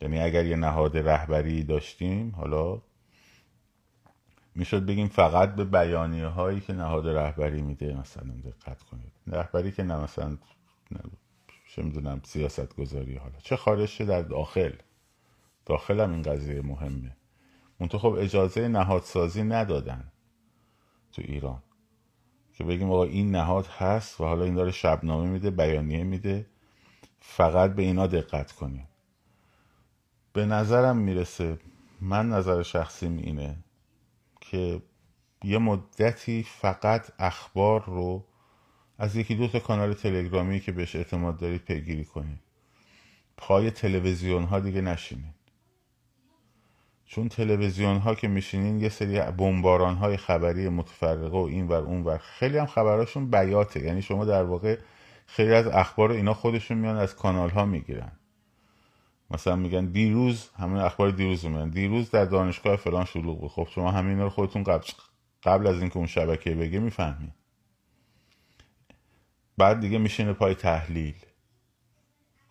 یعنی 0.00 0.20
اگر 0.20 0.46
یه 0.46 0.56
نهاد 0.56 0.98
رهبری 0.98 1.62
داشتیم 1.62 2.34
حالا 2.36 2.80
می‌شد 4.54 4.86
بگیم 4.86 5.08
فقط 5.08 5.54
به 5.54 5.64
بیانیه 5.64 6.26
هایی 6.26 6.60
که 6.60 6.72
نهاد 6.72 7.08
رهبری 7.08 7.62
میده 7.62 7.94
مثلا 7.94 8.32
دقت 8.44 8.82
کنید. 8.82 9.12
رهبری 9.26 9.72
که 9.72 9.82
نه 9.82 9.96
مثلا 9.96 10.38
چه 11.74 11.82
می‌دونم 11.82 12.20
سیاست 12.24 12.76
گذاری 12.76 13.16
حالا 13.16 13.38
چه 13.38 13.56
خارج 13.56 14.02
در 14.02 14.22
داخل. 14.22 14.72
داخل 15.66 16.00
هم 16.00 16.12
این 16.12 16.22
قضیه 16.22 16.62
مهمه. 16.62 17.16
منتها 17.80 17.98
خب 17.98 18.16
اجازه 18.18 18.68
نهادسازی 18.68 19.42
ندادن 19.42 20.12
تو 21.12 21.22
ایران. 21.24 21.62
که 22.54 22.64
بگیم 22.64 22.90
آقا 22.90 23.04
این 23.04 23.30
نهاد 23.30 23.66
هست 23.66 24.20
و 24.20 24.24
حالا 24.24 24.44
این 24.44 24.54
داره 24.54 24.70
شبنامه 24.70 25.28
میده 25.30 25.50
بیانیه 25.50 26.04
میده. 26.04 26.46
فقط 27.20 27.74
به 27.74 27.82
اینا 27.82 28.06
دقت 28.06 28.52
کنیم 28.52 28.88
به 30.32 30.46
نظرم 30.46 30.96
می‌رسه 30.96 31.58
من 32.00 32.28
نظر 32.28 32.62
شخصیم 32.62 33.16
اینه 33.16 33.56
که 34.50 34.82
یه 35.44 35.58
مدتی 35.58 36.42
فقط 36.42 37.10
اخبار 37.18 37.84
رو 37.84 38.24
از 38.98 39.16
یکی 39.16 39.34
دو 39.34 39.48
تا 39.48 39.58
کانال 39.58 39.94
تلگرامی 39.94 40.60
که 40.60 40.72
بهش 40.72 40.96
اعتماد 40.96 41.36
دارید 41.36 41.64
پیگیری 41.64 42.04
کنید. 42.04 42.38
پای 43.36 43.70
تلویزیون 43.70 44.44
ها 44.44 44.60
دیگه 44.60 44.80
نشینید. 44.80 45.34
چون 47.06 47.28
تلویزیون 47.28 47.96
ها 47.96 48.14
که 48.14 48.28
میشینین 48.28 48.80
یه 48.80 48.88
سری 48.88 49.20
بمباران 49.20 49.94
های 49.94 50.16
خبری 50.16 50.68
متفرقه 50.68 51.38
و 51.38 51.46
این 51.50 51.68
ور 51.68 51.82
اون 51.82 52.04
ور 52.04 52.18
خیلی 52.18 52.58
هم 52.58 52.66
خبراشون 52.66 53.30
بیاته. 53.30 53.84
یعنی 53.84 54.02
شما 54.02 54.24
در 54.24 54.44
واقع 54.44 54.78
خیلی 55.26 55.54
از 55.54 55.66
اخبار 55.66 56.10
اینا 56.10 56.34
خودشون 56.34 56.78
میان 56.78 56.96
از 56.96 57.16
کانال 57.16 57.50
ها 57.50 57.64
می‌گیرن. 57.64 58.12
مثلا 59.30 59.56
میگن 59.56 59.84
دیروز 59.86 60.50
همین 60.58 60.76
اخبار 60.76 61.10
دیروز 61.10 61.44
میگن. 61.44 61.68
دیروز 61.68 62.10
در 62.10 62.24
دانشگاه 62.24 62.76
فلان 62.76 63.04
شلوغ 63.04 63.40
بود. 63.40 63.50
خب 63.50 63.68
شما 63.70 63.90
همین 63.90 64.20
رو 64.20 64.30
خودتون 64.30 64.62
قبل 64.62 64.86
قبل 65.42 65.66
از 65.66 65.80
اینکه 65.80 65.96
اون 65.96 66.06
شبکه 66.06 66.54
بگه 66.54 66.78
می‌فهمید 66.78 67.32
بعد 69.58 69.80
دیگه 69.80 69.98
میشینه 69.98 70.32
پای 70.32 70.54
تحلیل. 70.54 71.14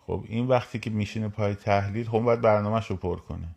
خب 0.06 0.24
این 0.28 0.46
وقتی 0.46 0.78
که 0.78 0.90
میشینه 0.90 1.28
پای 1.28 1.54
تحلیل 1.54 2.08
خب 2.08 2.18
باید 2.18 2.40
برنامهش 2.40 2.86
رو 2.86 2.96
پر 2.96 3.16
کنه. 3.16 3.56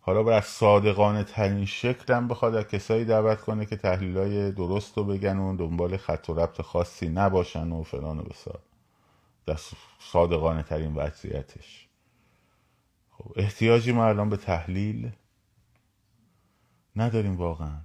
حالا 0.00 0.22
باید 0.22 0.42
صادقانه 0.42 1.24
ترین 1.24 1.64
شکل 1.64 2.14
هم 2.14 2.28
بخواد 2.28 2.54
از 2.54 2.64
کسایی 2.64 3.04
دعوت 3.04 3.40
کنه 3.40 3.66
که 3.66 3.76
تحلیل 3.76 4.18
های 4.18 4.52
درست 4.52 4.98
رو 4.98 5.04
بگن 5.04 5.36
و 5.38 5.56
دنبال 5.56 5.96
خط 5.96 6.30
و 6.30 6.34
ربط 6.34 6.62
خاصی 6.62 7.08
نباشن 7.08 7.72
و 7.72 7.82
فلان 7.82 8.18
و 8.18 8.22
بسار. 8.22 8.58
در 9.46 9.56
صادقانه 10.00 10.62
ترین 10.62 10.94
وضعیتش. 10.94 11.85
احتیاجی 13.36 13.92
ما 13.92 14.06
الان 14.06 14.28
به 14.28 14.36
تحلیل 14.36 15.10
نداریم 16.96 17.36
واقعا. 17.36 17.80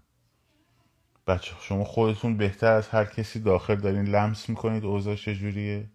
بچه 1.28 1.56
شما 1.62 1.84
خودتون 1.84 2.38
بهتر 2.38 2.72
از 2.72 2.88
هر 2.88 3.06
کسی 3.06 3.40
داخل 3.40 3.76
دارین 3.76 4.06
لمس 4.06 4.50
می‌کنید 4.50 4.86
اوضاع 4.86 5.16
چجوریه 5.16 5.90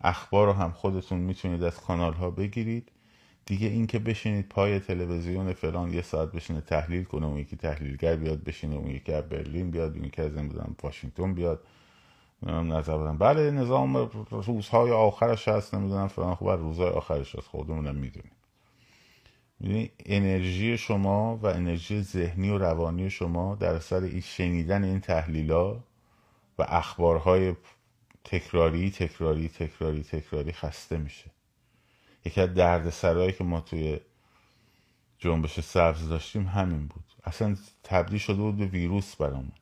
اخبار 0.00 0.46
رو 0.46 0.52
هم 0.52 0.72
خودتون 0.72 1.18
می‌تونید 1.18 1.62
از 1.62 1.80
کانال 1.80 2.12
ها 2.12 2.30
بگیرید. 2.30 2.92
دیگه 3.46 3.66
اینکه 3.66 3.98
بشینید 3.98 4.48
پای 4.48 4.80
تلویزیون 4.80 5.52
فلان 5.52 5.94
یه 5.94 6.02
ساعت 6.02 6.32
بشینه 6.32 6.60
تحلیل 6.60 7.04
کنه 7.04 7.26
اون 7.26 7.38
یکی 7.38 7.56
تحلیلگر 7.56 8.16
بیاد 8.16 8.44
بشینه 8.44 8.76
اون 8.76 8.90
یکی 8.90 9.12
از 9.12 9.24
برلین 9.24 9.70
بیاد 9.70 9.96
اون 9.96 10.04
یکی 10.04 10.22
از 10.22 10.36
نمی‌دونم 10.36 10.76
واشنگتن 10.82 11.34
بیاد. 11.34 11.64
نظر 12.42 12.98
بدن 12.98 13.18
بله 13.18 13.50
نظام 13.50 13.96
روزهای 14.30 14.90
آخرش 14.90 15.48
هست 15.48 15.74
نمی‌دونم 15.74 16.08
فلان. 16.08 16.34
خوب 16.34 16.50
روزهای 16.50 16.90
آخرش 16.90 17.36
هست 17.36 17.46
خودمونم 17.46 17.94
می‌دونیم. 17.94 18.32
می‌دونی 19.60 19.90
انرژی 20.06 20.78
شما 20.78 21.36
و 21.36 21.46
انرژی 21.46 22.02
ذهنی 22.02 22.50
و 22.50 22.58
روانی 22.58 23.10
شما 23.10 23.54
در 23.54 23.74
اثر 23.74 24.02
این 24.02 24.20
شنیدن 24.20 24.84
این 24.84 25.00
تحلیلا 25.00 25.72
و 26.58 26.62
اخبارهای 26.68 27.54
تکراری 28.24 28.90
تکراری 28.90 29.48
تکراری 29.48 30.02
تکراری 30.02 30.52
خسته 30.52 30.96
میشه. 30.96 31.30
یکی 32.24 32.40
از 32.40 32.54
درد 32.54 32.90
سرایی 32.90 33.32
که 33.32 33.44
ما 33.44 33.60
توی 33.60 34.00
جنبش 35.18 35.60
سبز 35.60 36.08
داشتیم 36.08 36.46
همین 36.46 36.86
بود. 36.86 37.04
اصلا 37.24 37.56
تبدیل 37.84 38.18
شده 38.18 38.36
بود 38.36 38.56
به 38.56 38.66
ویروس 38.66 39.16
برامون. 39.16 39.52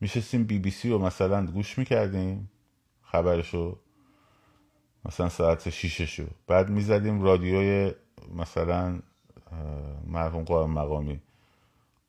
میشستیم 0.00 0.44
بی 0.44 0.58
بی 0.58 0.70
سی 0.70 0.90
رو 0.90 0.98
مثلا 0.98 1.46
گوش 1.46 1.78
می‌کردیم 1.78 2.50
خبرشو 3.02 3.78
مثلا 5.04 5.28
ساعت 5.28 5.70
شیششو. 5.70 6.26
بعد 6.46 6.70
می‌زدیم 6.70 7.22
رادیوی 7.22 7.92
مثلا 8.34 9.00
مرحوم 10.06 10.44
قائم 10.44 10.70
مقامی. 10.70 11.20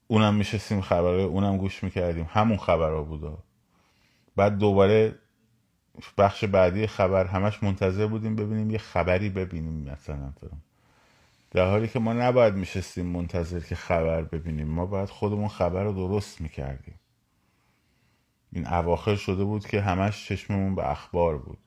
اونم 0.07 0.35
میشستیم 0.35 0.81
خبره 0.81 1.21
اونم 1.21 1.57
گوش 1.57 1.83
می‌کردیم. 1.83 2.27
همون 2.29 2.57
خبرها 2.57 3.03
بودا. 3.03 3.37
بعد 4.35 4.57
دوباره 4.57 5.15
بخش 6.17 6.43
بعدی 6.43 6.87
خبر 6.87 7.25
همش 7.25 7.63
منتظر 7.63 8.07
بودیم 8.07 8.35
ببینیم 8.35 8.71
یه 8.71 8.77
خبری 8.77 9.29
ببینیم 9.29 9.91
مثلا. 9.91 10.33
در 11.51 11.69
حالی 11.69 11.87
که 11.87 11.99
ما 11.99 12.13
نباید 12.13 12.53
میشستیم 12.53 13.05
منتظر 13.05 13.59
که 13.59 13.75
خبر 13.75 14.21
ببینیم. 14.21 14.67
ما 14.67 14.85
باید 14.85 15.09
خودمون 15.09 15.47
خبر 15.47 15.83
رو 15.83 15.93
درست 15.93 16.41
می‌کردیم. 16.41 16.99
این 18.51 18.67
اواخر 18.67 19.15
شده 19.15 19.43
بود 19.43 19.67
که 19.67 19.81
همش 19.81 20.27
چشممون 20.27 20.75
به 20.75 20.91
اخبار 20.91 21.37
بود. 21.37 21.57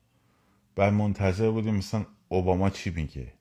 بعد 0.77 0.93
منتظر 0.93 1.51
بودیم 1.51 1.75
مثلا 1.75 2.07
اوباما 2.29 2.71
چی 2.71 2.91
میگه؟ 2.91 3.33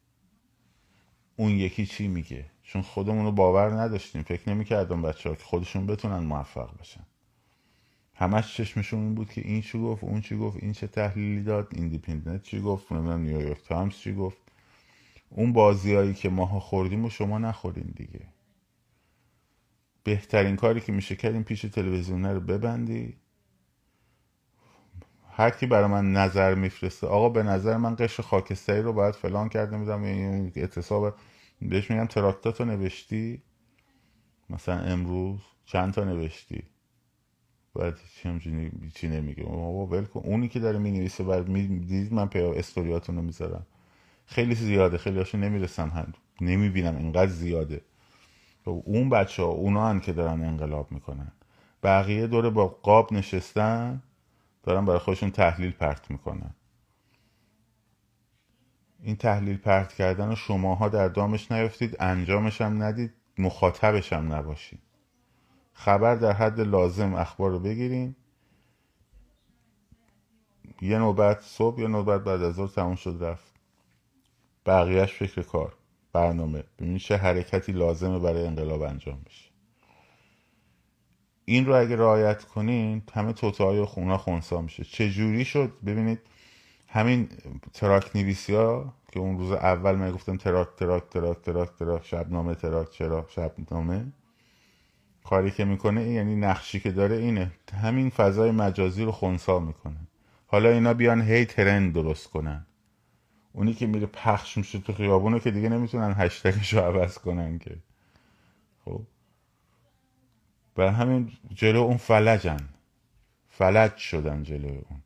اون 1.40 1.52
یکی 1.52 1.86
چی 1.86 2.08
میگه؟ 2.08 2.46
چون 2.64 2.82
خودمون 2.82 3.26
رو 3.26 3.32
باور 3.32 3.82
نداشتیم. 3.82 4.24
فکر 4.24 4.50
نمی‌کردم 4.50 5.02
بچه 5.02 5.30
ها 5.30 5.36
که 5.36 5.44
خودشون 5.44 5.86
بتونن 5.86 6.20
موفق 6.20 6.78
بشن. 6.80 7.06
همش 8.16 8.56
چشمشون 8.56 9.00
این 9.00 9.16
بود 9.16 9.32
که 9.32 9.42
این 9.42 9.62
چی 9.62 9.80
گفت 9.80 10.04
اون 10.04 10.22
چی 10.22 10.38
گفت 10.38 10.64
این 10.64 10.74
چه 10.74 10.88
تحلیلی 10.88 11.44
داد 11.44 11.68
ایندیپندنت 11.72 12.44
چی 12.44 12.62
گفت 12.62 12.92
نمی‌دونم 12.92 13.22
نیویورک 13.22 13.64
تایمز 13.64 13.94
چی 13.98 14.14
گفت. 14.16 14.38
اون 15.30 15.54
بازیایی 15.54 16.14
که 16.14 16.30
ماها 16.30 16.60
خوردیم 16.60 17.06
و 17.06 17.10
شما 17.10 17.38
نخورین 17.38 17.94
دیگه. 17.96 18.22
بهترین 20.04 20.56
کاری 20.56 20.82
که 20.82 20.92
میشه 20.92 21.16
کرد 21.16 21.34
این 21.34 21.44
پیش 21.44 21.62
تلویزیون 21.62 22.26
رو 22.26 22.40
ببندی. 22.40 23.18
هر 25.40 25.50
کی 25.50 25.66
برای 25.66 25.88
من 25.88 26.14
نظر 26.14 26.56
میفرسته 26.56 27.08
آقا 27.08 27.30
به 27.30 27.44
نظر 27.44 27.78
من 27.78 27.96
قشر 28.00 28.24
خاکستری 28.24 28.82
رو 28.82 28.94
باید 28.94 29.16
فلان 29.16 29.50
کرده 29.50 29.78
میدم 29.78 30.04
این 30.04 30.52
اعتصاب. 30.56 31.14
بهش 31.62 31.92
میگم 31.92 32.06
تراکتاتو 32.06 32.66
نوشتی؟ 32.66 33.42
مثلا 34.50 34.80
امروز 34.80 35.40
چند 35.66 35.94
تا 35.94 36.04
نوشتی؟ 36.04 36.64
باید 37.74 37.94
چی 38.96 39.08
نمیگه؟ 39.08 39.44
بابا 39.44 39.86
ول 39.86 40.06
اونی 40.14 40.48
که 40.48 40.60
داره 40.60 40.80
می‌نویسه 40.80 41.24
بعد 41.24 41.46
دید 41.88 42.14
من 42.14 42.28
پی 42.28 42.40
استوریاتون 42.40 43.16
رو 43.16 43.22
می‌ذارم. 43.22 43.66
خیلی 44.26 44.56
زیاده. 44.56 44.98
خیلی 44.98 45.18
هاشو 45.18 45.38
نمی‌رسم 45.38 45.90
هم 45.90 46.14
نمی‌بینم 46.42 46.98
اینقدر 46.98 47.32
زیاده. 47.32 47.82
خب 48.66 48.84
اون 48.86 49.10
بچه 49.10 49.44
ها 49.44 49.50
اونا 49.50 49.90
هن 49.90 50.00
که 50.00 50.14
دارن 50.14 50.44
انقلاب 50.44 50.92
می‌کنن. 50.92 51.32
بقیه 51.84 52.28
دوره 52.28 52.50
با 52.50 52.68
قاب 52.68 53.14
نشستن. 53.14 54.04
دارن 54.64 54.86
برای 54.86 55.00
خودشون 55.00 55.32
تحلیل 55.32 55.72
پرت 55.72 56.12
می‌کنن. 56.12 56.56
این 59.00 59.16
تحلیل 59.16 59.58
پرت 59.58 59.94
کردن 59.94 60.36
شماها 60.36 60.90
در 60.90 61.08
دامش 61.08 61.52
نیفتید 61.52 61.96
انجامش 62.00 62.62
هم 62.62 62.84
ندید 62.84 63.14
مخاطبش 63.38 64.14
هم 64.14 64.34
نباشید. 64.34 64.80
خبر 65.74 66.16
در 66.16 66.32
حد 66.32 66.60
لازم 66.60 67.14
اخبار 67.14 67.52
رو 67.52 67.60
بگیریم 67.60 68.16
یه 70.82 70.98
نوبت 70.98 71.42
صبح 71.42 71.80
یه 71.80 71.88
نوبت 71.88 72.24
بعد 72.24 72.42
از 72.42 72.56
ظهر 72.56 72.68
تموم 72.68 72.96
شد 72.96 73.18
رفت. 73.22 73.54
بقیهش 74.66 75.14
فکر 75.14 75.42
کار 75.42 75.74
برنامه. 76.14 76.64
ببینید 76.80 77.02
چه 77.02 77.18
حرکتی 77.18 77.72
لازمه 77.72 78.20
برای 78.20 78.46
انقلاب 78.46 78.82
انجام 78.82 79.22
بشه. 79.26 79.49
این 81.50 81.66
رو 81.66 81.76
اگه 81.76 81.96
رعایت 81.96 82.44
کنین 82.44 83.02
همه 83.14 83.34
توته 83.34 83.64
های 83.64 83.86
خونه 83.86 84.18
خونسا 84.18 84.62
میشه. 84.62 84.84
چه 84.84 85.10
جوری 85.10 85.46
شد؟ 85.46 85.72
ببینید 85.86 86.20
همین 86.88 87.30
تراکت 87.74 88.16
نویسی 88.16 88.54
ها 88.54 88.94
که 89.12 89.20
اون 89.20 89.38
روز 89.38 89.52
اول 89.52 89.96
من 89.96 90.12
گفتم 90.12 90.38
تراکت 90.38 90.68
تراکت 90.78 91.04
تراکت 91.10 91.42
تراکت 91.42 91.70
تراکت 91.80 92.06
شبنامه 92.06 92.56
تراکت 92.56 92.92
چرا؟ 92.92 93.26
شبنامه. 93.30 94.06
کاری 95.24 95.52
که 95.52 95.66
می‌کنه 95.66 96.10
یعنی 96.10 96.36
نقشی 96.36 96.80
که 96.80 96.92
داره 96.92 97.16
اینه. 97.16 97.52
همین 97.84 98.10
فضای 98.10 98.52
مجازی 98.52 99.04
رو 99.04 99.12
خونسا 99.12 99.60
می‌کنه. 99.60 100.08
حالا 100.48 100.70
اینا 100.70 100.94
بیان 100.94 101.22
هی 101.22 101.46
ترند 101.46 101.94
درست 101.94 102.28
کنن. 102.28 102.66
اونی 103.54 103.74
که 103.74 103.88
میره 103.88 104.06
پخش 104.06 104.58
میشه 104.58 104.80
تو 104.80 104.94
خیابونه 104.94 105.40
که 105.40 105.52
دیگه 105.52 105.70
نمی‌تونن 105.70 106.14
هشتگش 106.18 106.74
رو 106.74 106.80
عوض 106.80 107.18
کنن 107.18 107.60
که. 107.60 107.76
و 110.80 110.92
همین 110.92 111.32
جلو 111.54 111.80
اون 111.80 111.98
فلجن. 111.98 112.70
فلج 113.48 113.98
شدن 113.98 114.44
جلو 114.44 114.68
اون. 114.68 115.02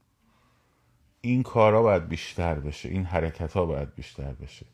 این 1.21 1.43
کارا 1.43 1.81
باید 1.81 2.07
بیشتر 2.07 2.55
بشه. 2.55 2.89
این 2.89 3.03
حرکت 3.05 3.53
ها 3.53 3.65
باید 3.65 3.95
بیشتر 3.95 4.33
بشه. 4.33 4.65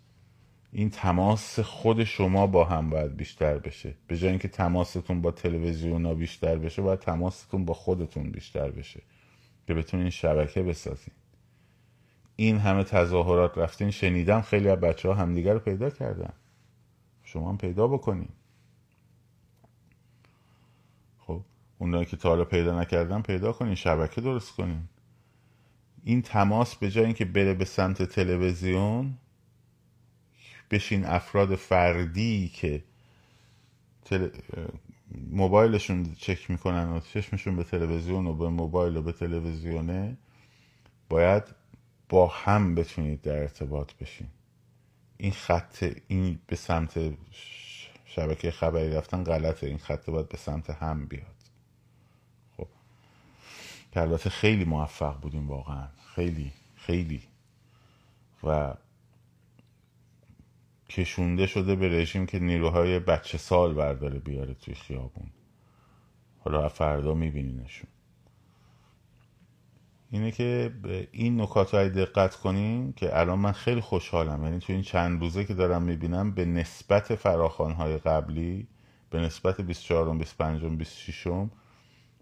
این 0.71 0.89
تماس 0.89 1.59
خود 1.59 2.03
شما 2.03 2.47
با 2.47 2.65
هم 2.65 2.89
باید 2.89 3.15
بیشتر 3.15 3.57
بشه. 3.57 3.95
به 4.07 4.17
جای 4.17 4.29
اینکه 4.29 4.47
تماستون 4.47 5.21
با 5.21 5.31
تلویزیون 5.31 6.05
ها 6.05 6.13
بیشتر 6.13 6.55
بشه 6.55 6.81
باید 6.81 6.99
تماستون 6.99 7.65
با 7.65 7.73
خودتون 7.73 8.31
بیشتر 8.31 8.71
بشه. 8.71 9.01
که 9.67 9.73
بتونین 9.73 10.09
شبکه 10.09 10.63
بسازین. 10.63 11.13
این 12.35 12.57
همه 12.57 12.83
تظاهرات 12.83 13.57
رفتین 13.57 13.91
شنیدم 13.91 14.41
خیلی 14.41 14.69
از 14.69 14.79
بچه 14.79 15.07
ها 15.07 15.13
همدیگه 15.13 15.53
رو 15.53 15.59
پیدا 15.59 15.89
کردن. 15.89 16.33
شما 17.23 17.49
هم 17.49 17.57
پیدا 17.57 17.87
بکنین 17.87 18.29
خب 21.19 21.41
اونایی 21.79 22.05
که 22.05 22.17
تا 22.17 22.29
حالا 22.29 22.45
پیدا 22.45 22.81
نکردن 22.81 23.21
پیدا 23.21 23.51
کنین 23.51 23.75
شبکه 23.75 24.21
درست 24.21 24.51
کنین. 24.51 24.83
این 26.03 26.21
تماس 26.21 26.75
به 26.75 26.91
جای 26.91 27.05
اینکه 27.05 27.25
بره 27.25 27.53
به 27.53 27.65
سمت 27.65 28.03
تلویزیون 28.03 29.17
بشین 30.71 31.05
افراد 31.05 31.55
فردی 31.55 32.51
که 32.55 32.83
تل... 34.05 34.29
موبایلشون 35.31 36.15
چک 36.17 36.51
می‌کنن 36.51 36.89
و 36.89 36.99
چشمشون 36.99 37.55
به 37.55 37.63
تلویزیون 37.63 38.27
و 38.27 38.33
به 38.33 38.49
موبایل 38.49 38.97
و 38.97 39.01
به 39.01 39.11
تلویزیونه 39.11 40.17
باید 41.09 41.43
با 42.09 42.27
هم 42.27 42.75
بتونید 42.75 43.21
در 43.21 43.37
ارتباط 43.37 43.93
بشین. 43.93 44.27
این 45.17 45.31
خط 45.31 45.93
این 46.07 46.39
به 46.47 46.55
سمت 46.55 46.99
شبکه 48.05 48.51
خبری 48.51 48.89
رفتن 48.89 49.23
غلطه. 49.23 49.67
این 49.67 49.77
خط 49.77 50.09
باید 50.09 50.29
به 50.29 50.37
سمت 50.37 50.69
هم 50.69 51.05
بیاد. 51.05 51.38
که 53.91 54.01
البته 54.01 54.29
خیلی 54.29 54.65
موفق 54.65 55.19
بودیم 55.19 55.47
واقعا. 55.47 55.87
خیلی 56.15 56.51
خیلی. 56.75 57.21
و 58.43 58.73
کشونده 60.89 61.47
شده 61.47 61.75
به 61.75 61.89
رژیم 61.89 62.25
که 62.25 62.39
نیروهای 62.39 62.99
بچه 62.99 63.37
سال 63.37 63.73
برداره 63.73 64.19
بیاره 64.19 64.53
توی 64.53 64.73
خیابون. 64.73 65.29
حالا 66.39 66.69
فردا 66.69 67.13
میبینینشون. 67.13 67.89
اینه 70.11 70.31
که 70.31 70.73
به 70.81 71.07
این 71.11 71.41
نکات 71.41 71.71
های 71.71 71.89
دقت 71.89 72.35
کنیم 72.35 72.93
که 72.93 73.19
الان 73.19 73.39
من 73.39 73.51
خیلی 73.51 73.81
خوشحالم. 73.81 74.43
یعنی 74.43 74.59
تو 74.59 74.73
این 74.73 74.81
چند 74.81 75.21
روزه 75.21 75.45
که 75.45 75.53
دارم 75.53 75.81
می‌بینم 75.81 76.31
به 76.31 76.45
نسبت 76.45 77.15
فراخان 77.15 77.71
های 77.71 77.97
قبلی 77.97 78.67
به 79.09 79.19
نسبت 79.19 79.61
24 79.61 80.17
25 80.17 80.63
26 80.63 81.27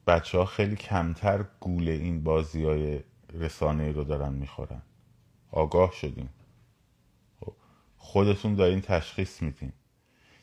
بچه 0.08 0.38
ها 0.38 0.46
خیلی 0.46 0.76
کمتر 0.76 1.46
گول 1.60 1.90
این 1.90 2.24
بازی 2.24 2.64
های 2.64 3.04
رسانه 3.34 3.92
رو 3.92 4.04
دارن 4.04 4.34
می‌خورن. 4.34 4.82
آگاه 5.52 5.92
شدیم 5.92 6.30
خب، 7.40 7.54
خودتون 7.98 8.56
دارین 8.56 8.82
تشخیص 8.82 9.42
میدین. 9.42 9.74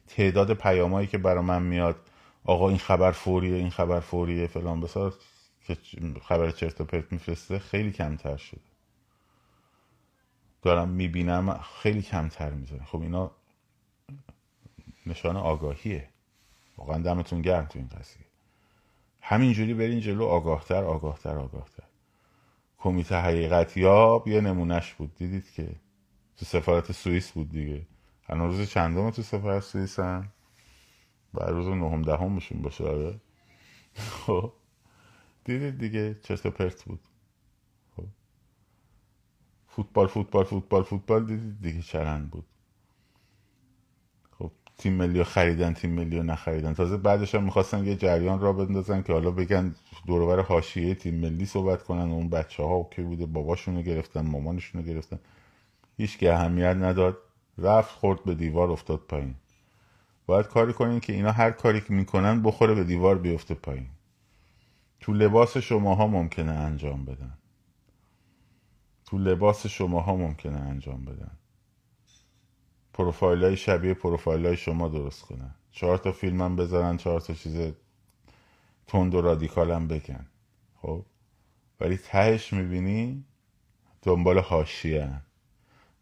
تعداد 0.07 0.55
پیامایی 0.55 1.07
که 1.07 1.19
برا 1.19 1.43
من 1.43 1.63
میاد 1.63 2.11
آقا 2.45 2.69
این 2.69 2.79
خبر 2.79 3.11
فوریه 3.11 3.57
این 3.57 3.71
خبر 3.71 4.01
فوریه 4.01 4.47
فلان 4.47 4.81
بسار 4.81 5.15
که 5.67 5.77
خبر 6.23 6.51
چرت 6.51 6.81
و 6.81 6.85
پرت 6.85 7.13
میفرسته 7.13 7.59
خیلی 7.59 7.93
کمتر 7.93 8.37
شده. 8.37 8.61
دارم 10.63 10.89
می‌بینم 10.89 11.61
خیلی 11.83 12.03
کمتر 12.03 12.51
می‌زنه 12.51 12.85
خب 12.85 13.01
اینا 13.01 13.31
نشان 15.07 15.37
آگاهیه. 15.37 16.09
واقعا 16.77 16.99
دمتون 16.99 17.43
گرم 17.43 17.67
تو 17.67 17.79
این 17.79 17.89
قضیه. 17.89 18.27
همینجوری 19.27 19.75
برین 19.75 20.01
جلو 20.01 20.25
آگاهتر 20.25 20.85
آگاهتر 20.85 21.39
آگاهتر. 21.39 21.85
کمیته 22.79 23.17
حقیقت 23.17 23.77
یاب 23.77 24.29
یه 24.29 24.41
نمونهش 24.41 24.95
بود. 24.95 25.15
دیدید 25.15 25.51
که 25.51 25.77
تو 26.37 26.45
سفارت 26.45 26.93
سوئیس 26.93 27.33
بود 27.33 27.49
دیگه. 27.51 27.87
الان 28.29 28.49
روز 28.49 28.71
چندم 28.71 29.11
تو 29.11 29.23
سفارت 29.23 29.63
سوئیس 29.63 29.99
هم؟ 29.99 30.33
بر 31.35 31.51
روز 31.51 31.69
نهم 31.69 32.03
دهمشون 32.03 32.63
باشه 32.63 32.85
آره. 32.85 33.21
خب. 34.27 34.53
دیدید 35.45 35.79
دیگه 35.79 36.15
چه 36.23 36.37
پرت 36.37 36.85
بود. 36.85 37.01
خب. 37.97 38.07
فوتبال 39.69 40.07
فوتبال 40.07 40.45
فوتبال 40.45 40.83
فوتبال 40.83 41.27
دیدید 41.27 41.63
دیگه 41.63 41.83
چرند 41.83 42.31
بود. 42.31 42.47
تیم 44.79 44.93
ملی 44.93 45.25
خریدن 45.25 45.75
تیم 45.75 45.91
ملی 45.91 46.23
نخریدن. 46.23 46.75
تازه 46.75 46.97
بعدش 46.97 47.35
هم 47.35 47.45
می‌خواستن 47.45 47.85
یه 47.85 47.97
جریان 47.97 48.41
را 48.41 48.53
بندازن 48.53 49.03
که 49.03 49.13
حالا 49.13 49.31
بگن 49.31 49.75
دورور 50.07 50.43
حاشیه 50.43 50.95
تیم 50.95 51.15
ملی 51.15 51.47
صحبت 51.47 51.83
کنن. 51.83 52.11
اون 52.11 52.29
بچه 52.29 52.63
ها 52.63 52.89
که 52.91 53.03
بوده 53.03 53.27
باباشونو 53.27 53.83
گرفتن 53.83 54.21
مامانشونو 54.21 54.85
گرفتن. 54.85 55.19
هیچ 55.97 56.19
که 56.19 56.33
اهمیت 56.33 56.77
نداد. 56.77 57.19
رفت 57.59 57.91
خورد 57.91 58.25
به 58.25 58.35
دیوار 58.35 58.71
افتاد 58.71 59.01
پایین. 59.09 59.35
باید 60.27 60.47
کاری 60.47 60.73
کنین 60.73 61.01
که 61.01 61.13
اینا 61.13 61.33
هر 61.33 61.51
کاری 61.51 61.81
که 61.81 61.93
می‌کنن 61.93 62.43
بخوره 62.43 62.75
به 62.75 62.85
دیوار 62.85 63.19
بیفته 63.19 63.55
پایین. 63.55 63.87
تو 65.01 65.13
لباس 65.13 65.57
شماها 65.57 66.07
ممکنه 66.07 66.53
انجام 66.53 67.05
بدن. 67.05 67.39
تو 69.07 69.19
لباس 69.19 69.67
شماها 69.67 70.17
ممکنه 70.17 70.57
انجام 70.57 71.05
بدن. 71.05 71.31
پروفایل 72.95 73.45
های 73.45 73.57
شبیه 73.57 73.95
پروفایل 73.95 74.47
های 74.47 74.57
شما 74.57 74.89
درست 74.89 75.23
کنن 75.23 75.55
چهار 75.73 75.99
تا 75.99 76.13
فیلم 76.13 76.43
هم 76.43 76.57
بذارن 76.57 76.97
چهار 76.97 77.21
تا 77.21 77.35
چیز 77.35 77.73
تند 78.87 79.15
و 79.15 79.21
رادیکال 79.21 79.71
هم 79.71 79.89
بکن 79.89 80.27
خب؟ 80.83 81.05
ولی 81.81 81.97
تهش 81.97 82.53
می‌بینی 82.53 83.25
دنبال 84.03 84.39
حاشیه 84.39 85.21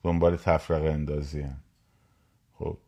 دنبال 0.03 0.37
تفرقه 0.37 0.89
اندازی 0.89 1.47
خب؟ 2.59 2.79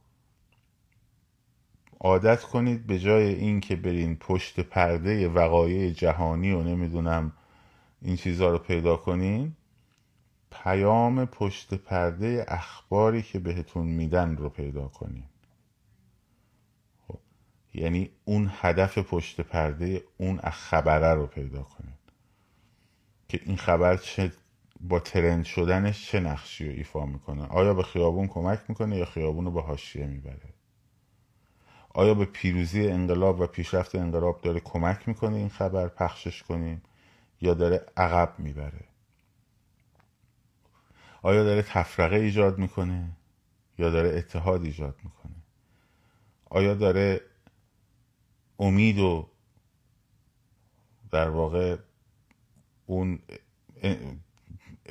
عادت 2.00 2.42
کنید 2.42 2.86
به 2.86 2.98
جای 2.98 3.34
این 3.34 3.60
که 3.60 3.76
برین 3.76 4.16
پشت 4.16 4.60
پرده 4.60 5.28
وقایع 5.28 5.90
جهانی 5.90 6.52
و 6.52 6.62
نمی‌دونم 6.62 7.32
این 8.02 8.16
چیزها 8.16 8.48
رو 8.48 8.58
پیدا 8.58 8.96
کنین 8.96 9.56
پیام 10.62 11.24
پشت 11.24 11.74
پرده 11.74 12.44
اخباری 12.48 13.22
که 13.22 13.38
بهتون 13.38 13.86
میدن 13.86 14.36
رو 14.36 14.48
پیدا 14.48 14.88
کنین 14.88 15.24
خب. 17.08 17.18
یعنی 17.74 18.10
اون 18.24 18.50
هدف 18.52 18.98
پشت 18.98 19.40
پرده 19.40 20.04
اون 20.18 20.38
خبره 20.38 21.14
رو 21.14 21.26
پیدا 21.26 21.62
کنین 21.62 21.94
که 23.28 23.40
این 23.44 23.56
خبر 23.56 23.96
چه 23.96 24.32
با 24.80 25.00
ترند 25.00 25.44
شدنش 25.44 26.10
چه 26.10 26.20
نقشی 26.20 26.68
رو 26.68 26.72
ایفا 26.72 27.06
می‌کنه؟ 27.06 27.46
آیا 27.46 27.74
به 27.74 27.82
خیابون 27.82 28.28
کمک 28.28 28.60
می‌کنه 28.68 28.96
یا 28.96 29.04
خیابون 29.04 29.44
رو 29.44 29.50
به 29.50 29.62
حاشیه 29.62 30.06
می‌بره؟ 30.06 30.54
آیا 31.94 32.14
به 32.14 32.24
پیروزی 32.24 32.88
انقلاب 32.88 33.40
و 33.40 33.46
پیشرفت 33.46 33.94
انقلاب 33.94 34.40
داره 34.40 34.60
کمک 34.60 35.08
می‌کنه 35.08 35.36
این 35.36 35.48
خبر 35.48 35.88
پخشش 35.88 36.42
کنیم 36.42 36.82
یا 37.40 37.54
داره 37.54 37.86
عقب 37.96 38.34
می‌بره؟ 38.38 38.84
آیا 41.24 41.44
داره 41.44 41.62
تفرقه 41.62 42.16
ایجاد 42.16 42.58
می‌کنه 42.58 43.10
یا 43.78 43.90
داره 43.90 44.08
اتحاد 44.08 44.64
ایجاد 44.64 44.96
می‌کنه؟ 45.04 45.34
آیا 46.50 46.74
داره 46.74 47.20
امید 48.58 48.98
و 48.98 49.28
در 51.10 51.28
واقع 51.28 51.76
اون 52.86 53.18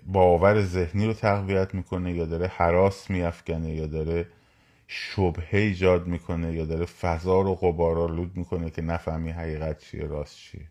باور 0.05 0.61
ذهنی 0.61 1.05
رو 1.05 1.13
تقویت 1.13 1.75
می‌کنه 1.75 2.13
یا 2.13 2.25
داره 2.25 2.47
حراس 2.47 3.09
میافکنه 3.09 3.73
یا 3.73 3.87
داره 3.87 4.27
شبهه 4.87 5.49
ایجاد 5.51 6.07
می‌کنه 6.07 6.53
یا 6.53 6.65
داره 6.65 6.85
فضا 6.85 7.41
رو 7.41 7.55
غبارآلود 7.55 8.37
می‌کنه 8.37 8.69
که 8.69 8.81
نفهمی 8.81 9.31
حقیقت 9.31 9.79
چیه 9.79 10.03
راست 10.03 10.37
چیه؟ 10.37 10.67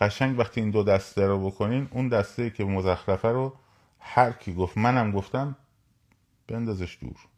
قشنگ 0.00 0.38
وقتی 0.38 0.60
این 0.60 0.70
دو 0.70 0.82
دسته 0.82 1.26
رو 1.26 1.50
بکنین 1.50 1.88
اون 1.90 2.08
دسته 2.08 2.50
که 2.50 2.64
مزخرفه 2.64 3.28
رو 3.28 3.54
هر 4.02 4.32
کی 4.32 4.54
گفت 4.54 4.78
منم 4.78 5.12
گفتم 5.12 5.56
بندازش 6.48 6.98
دور. 7.00 7.28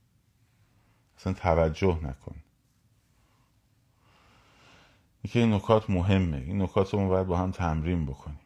اصلا 1.19 1.33
توجه 1.33 2.01
نکن. 2.03 2.37
که 5.29 5.39
این 5.39 5.53
نکات 5.53 5.91
مهمه. 5.91 6.37
این 6.37 6.63
نکات 6.63 6.95
رو 6.95 7.09
باید 7.09 7.27
با 7.27 7.39
هم 7.39 7.51
تمرین 7.51 8.07
بکنیم. 8.07 8.41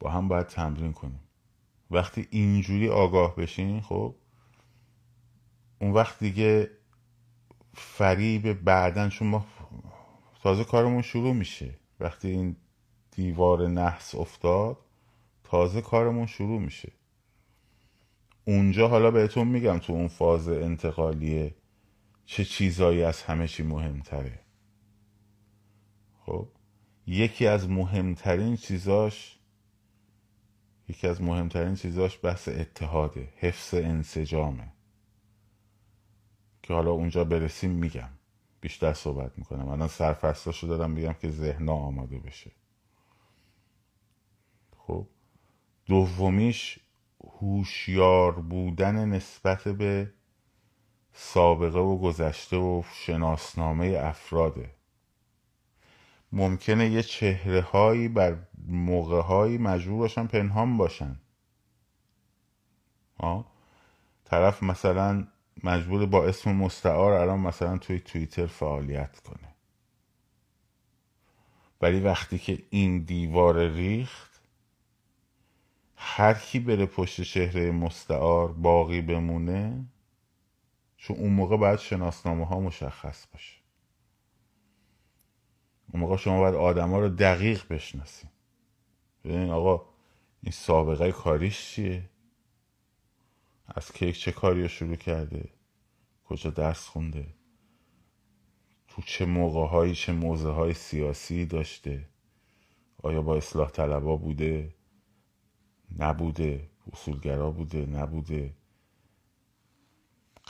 با 0.00 0.10
هم 0.10 0.28
باید 0.28 0.46
تمرین 0.46 0.92
کنیم. 0.92 1.20
وقتی 1.90 2.28
اینجوری 2.30 2.88
آگاه 2.88 3.36
بشین 3.36 3.80
خب 3.80 4.14
اون 5.80 5.92
وقت 5.92 6.18
دیگه 6.18 6.70
فریب 7.74 8.52
بعدن 8.52 9.08
چون 9.08 9.28
ما 9.28 9.46
تازه 10.42 10.64
کارمون 10.64 11.02
شروع 11.02 11.32
میشه. 11.32 11.74
وقتی 12.00 12.28
این 12.28 12.56
دیوار 13.10 13.68
نحس 13.68 14.14
افتاد 14.14 14.87
تازه 15.50 15.80
کارمون 15.80 16.26
شروع 16.26 16.60
میشه. 16.60 16.92
اونجا 18.44 18.88
حالا 18.88 19.10
بهتون 19.10 19.48
میگم 19.48 19.78
تو 19.78 19.92
اون 19.92 20.08
فاز 20.08 20.48
انتقالیه 20.48 21.54
چه 22.26 22.44
چیزایی 22.44 23.02
از 23.02 23.22
همه 23.22 23.48
چی 23.48 23.62
مهمتره. 23.62 24.40
خب 26.26 26.48
یکی 27.06 27.46
از 27.46 27.68
مهمترین 27.68 28.56
چیزاش 28.56 29.38
یکی 30.88 31.06
از 31.06 31.22
مهمترین 31.22 31.74
چیزاش 31.74 32.18
بحث 32.22 32.48
اتحاده 32.48 33.32
حفظ 33.36 33.74
انسجامه. 33.74 34.72
که 36.62 36.74
حالا 36.74 36.90
اونجا 36.90 37.24
برسیم 37.24 37.70
میگم. 37.70 38.10
بیشتر 38.60 38.92
صحبت 38.92 39.38
می‌کنم. 39.38 39.68
الان 39.68 39.88
سرفصلاشو 39.88 40.66
دارم 40.66 40.90
میگم 40.90 41.12
که 41.12 41.30
ذهنا 41.30 41.72
آماده 41.72 42.18
بشه. 42.18 42.50
خب 44.76 45.06
دومیش 45.88 46.78
هوشیار 47.40 48.32
بودن 48.32 49.04
نسبت 49.04 49.68
به 49.68 50.12
سابقه 51.12 51.78
و 51.78 51.98
گذشته 51.98 52.56
و 52.56 52.82
شناسنامه 52.94 53.86
افراده. 53.86 54.70
ممکنه 56.32 56.88
یه 56.88 57.02
چهره 57.02 57.60
هایی 57.60 58.08
بر 58.08 58.36
موقع 58.68 59.20
هایی 59.20 59.58
مجبور 59.58 59.98
باشن 59.98 60.26
پنهان 60.26 60.76
باشن. 60.76 61.20
آه؟ 63.16 63.46
طرف 64.24 64.62
مثلا 64.62 65.26
مجبور 65.64 66.06
با 66.06 66.26
اسم 66.26 66.52
مستعار 66.52 67.12
الان 67.12 67.40
مثلا 67.40 67.78
توی 67.78 68.00
توییتر 68.00 68.46
فعالیت 68.46 69.20
کنه. 69.20 69.48
ولی 71.80 72.00
وقتی 72.00 72.38
که 72.38 72.62
این 72.70 72.98
دیوار 73.04 73.68
ریخت 73.68 74.37
هر 76.00 76.34
کی 76.34 76.60
بره 76.60 76.86
پشت 76.86 77.20
چهره 77.20 77.70
مستعار 77.70 78.52
باقی 78.52 79.00
بمونه 79.00 79.84
چون 80.96 81.16
اون 81.16 81.32
موقع 81.32 81.56
باید 81.56 81.78
شناسنامه 81.78 82.46
ها 82.46 82.60
مشخص 82.60 83.26
باشه. 83.32 83.58
اون 85.92 86.02
موقع 86.02 86.16
شما 86.16 86.40
باید 86.40 86.54
آدما 86.54 87.00
رو 87.00 87.08
دقیق 87.08 87.68
بشناسیم 87.68 88.30
ببین 89.24 89.50
آقا 89.50 89.86
این 90.42 90.52
سابقه 90.52 91.12
کاریش 91.12 91.66
چیه؟ 91.70 92.10
از 93.66 93.92
کیک 93.92 94.18
چه 94.18 94.32
کاری 94.32 94.62
رو 94.62 94.68
شروع 94.68 94.96
کرده؟ 94.96 95.48
کجا 96.24 96.50
درس 96.50 96.86
خونده؟ 96.86 97.34
تو 98.88 99.02
چه 99.02 99.24
موقع 99.26 99.66
هایی 99.66 99.94
چه 99.94 100.12
موزه 100.12 100.50
های 100.50 100.74
سیاسی 100.74 101.46
داشته؟ 101.46 102.08
آیا 103.02 103.22
با 103.22 103.36
اصلاح 103.36 103.70
طلبا 103.70 104.16
بوده؟ 104.16 104.74
نبوده 105.98 106.70
اصولگرا 106.92 107.50
بوده 107.50 107.86
نبوده. 107.86 108.54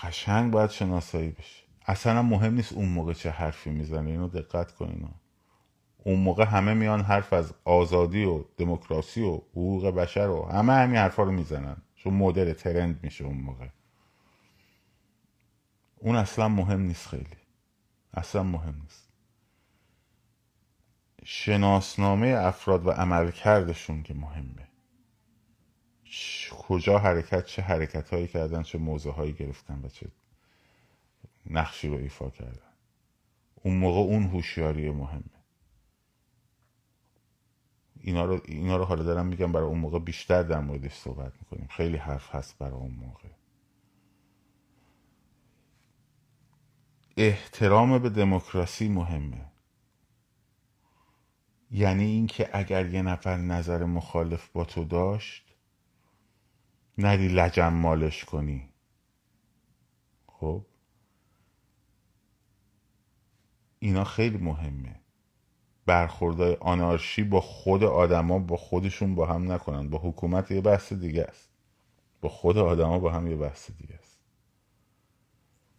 قشنگ 0.03 0.53
باید 0.53 0.71
شناسایی 0.71 1.31
بشه. 1.31 1.65
اصلا 1.87 2.23
مهم 2.23 2.55
نیست 2.55 2.73
اون 2.73 2.89
موقع 2.89 3.13
چه 3.13 3.31
حرفی 3.31 3.71
می‌زنه 3.71 4.11
اینو 4.11 4.29
دقت 4.29 4.73
کنین 4.73 5.09
اون 6.05 6.21
موقع 6.21 6.45
همه 6.45 6.75
میان 6.75 7.01
حرف 7.01 7.33
از 7.33 7.55
آزادی 7.65 8.25
و 8.25 8.45
دموکراسی 8.57 9.23
و 9.23 9.35
حقوق 9.35 9.87
بشر 9.87 10.29
و 10.29 10.45
همه 10.45 10.73
همین 10.73 10.97
حرفا 10.97 11.23
رو 11.23 11.33
می‌زنن. 11.33 11.77
چون 11.95 12.15
مدل 12.15 12.53
ترند 12.53 13.01
میشه 13.03 13.25
اون 13.25 13.37
موقع. 13.37 13.69
اون 15.97 16.17
اصلا 16.17 16.49
مهم 16.49 16.81
نیست 16.81 17.07
خیلی. 17.07 17.37
اصلا 18.15 18.43
مهم 18.43 18.81
نیست. 18.83 19.09
شناسنامه 21.25 22.27
افراد 22.27 22.87
و 22.87 22.91
عملکردشون 22.91 24.03
که 24.03 24.15
مهمه. 24.15 24.68
کجا 26.51 26.99
حرکت 26.99 27.47
چه 27.47 27.63
حرکت 27.63 28.11
هایی 28.11 28.27
کردن 28.27 28.63
چه 28.63 28.79
موضوع 28.79 29.15
هایی 29.15 29.33
گرفتن 29.33 29.81
و 29.85 29.89
چه 29.89 30.07
نقشی 31.51 31.89
رو 31.89 31.97
ایفا 31.97 32.31
کردن. 32.31 32.73
اون 33.55 33.77
موقع 33.77 34.01
اون 34.01 34.27
هوشیاری 34.27 34.91
مهمه. 34.91 35.23
اینا 38.01 38.25
رو, 38.25 38.41
اینا 38.45 38.77
رو 38.77 38.85
حالا 38.85 39.03
دارم 39.03 39.27
میگم 39.27 39.53
برای 39.53 39.67
اون 39.67 39.79
موقع 39.79 39.99
بیشتر 39.99 40.43
در 40.43 40.61
موردش 40.61 40.95
صحبت 40.95 41.33
می‌کنیم. 41.41 41.67
خیلی 41.71 41.97
حرف 41.97 42.35
هست 42.35 42.59
برای 42.59 42.75
اون 42.75 42.95
موقع. 42.95 43.29
احترام 47.17 47.99
به 47.99 48.09
دموکراسی 48.09 48.89
مهمه. 48.89 49.45
یعنی 51.71 52.05
اینکه 52.05 52.51
اگر 52.53 52.95
یه 52.95 53.03
نفر 53.03 53.37
نظر 53.37 53.85
مخالف 53.85 54.49
با 54.49 54.65
تو 54.65 54.85
داشت 54.85 55.48
نری 56.99 57.29
لجم 57.29 57.73
مالش 57.73 58.25
کنی. 58.25 58.69
خب؟ 60.27 60.65
اینا 63.79 64.05
خیلی 64.05 64.39
مهمه. 64.39 65.01
برخوردهای 65.87 66.57
آنارشی 66.61 67.23
با 67.25 67.41
خود 67.41 67.85
آدما 67.85 68.39
با 68.39 68.57
خودشون 68.57 69.15
با 69.15 69.27
هم 69.27 69.53
نکنن. 69.53 69.91
با 69.91 69.99
حکومت 69.99 70.51
یه 70.51 70.61
بحث 70.61 70.93
دیگه 70.93 71.23
است. 71.23 71.49
با 72.21 72.29
خود 72.29 72.59
آدما 72.59 72.99
با 72.99 73.13
هم 73.13 73.27
یه 73.27 73.37
بحث 73.37 73.71
دیگه 73.71 73.95
است. 73.95 74.19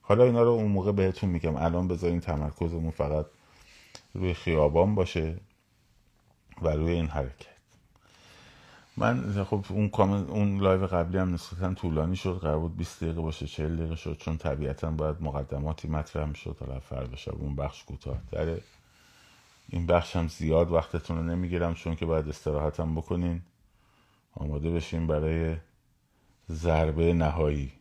حالا 0.02 0.24
اینا 0.24 0.44
رو 0.44 0.50
اون 0.50 0.72
موقع 0.72 0.92
بهتون 0.92 1.30
میگم. 1.30 1.56
الان 1.56 1.88
بذارین 1.88 2.20
تمرکزمون 2.20 2.92
فقط 2.92 3.26
روی 4.14 4.34
خیابان 4.34 4.96
باشه 4.96 5.40
و 6.62 6.70
روی 6.70 6.92
این 6.92 7.08
حرکت. 7.08 7.59
من 9.00 9.44
خب 9.44 9.66
اون 9.70 9.90
کامنت 9.90 10.30
اون 10.30 10.60
live 10.60 10.88
قبلی 10.88 11.18
هم 11.18 11.34
نسبتا 11.34 11.74
طولانی 11.74 12.16
شد. 12.16 12.40
قرار 12.42 12.60
بود 12.60 12.78
20 12.78 13.04
دقیقه 13.04 13.22
باشه 13.22 13.48
40 13.48 13.76
دقیقه 13.78 13.96
شد. 13.96 14.18
چون 14.18 14.38
طبیعتا 14.38 14.92
باید 14.92 15.22
مقدماتی 15.22 15.88
مطرح 15.88 16.26
می‌شد 16.26 16.58
حالا 16.60 16.80
فردا 16.80 17.16
شب 17.16 17.36
اون 17.36 17.56
بخش 17.56 17.84
کوتاه 17.84 18.22
داره 18.32 18.62
این 19.70 19.86
بخش 19.86 20.16
هم 20.16 20.28
زیاد 20.28 20.72
وقتتون 20.72 21.18
رو 21.18 21.24
نمی‌گیرم 21.24 21.74
چون 21.74 21.96
که 21.96 22.06
باید 22.06 22.30
استراحتم 22.30 22.96
بکنین. 22.96 23.42
آماده 24.34 24.72
بشین 24.72 25.08
برای 25.08 25.58
ضربه 26.52 27.14
نهایی. 27.14 27.74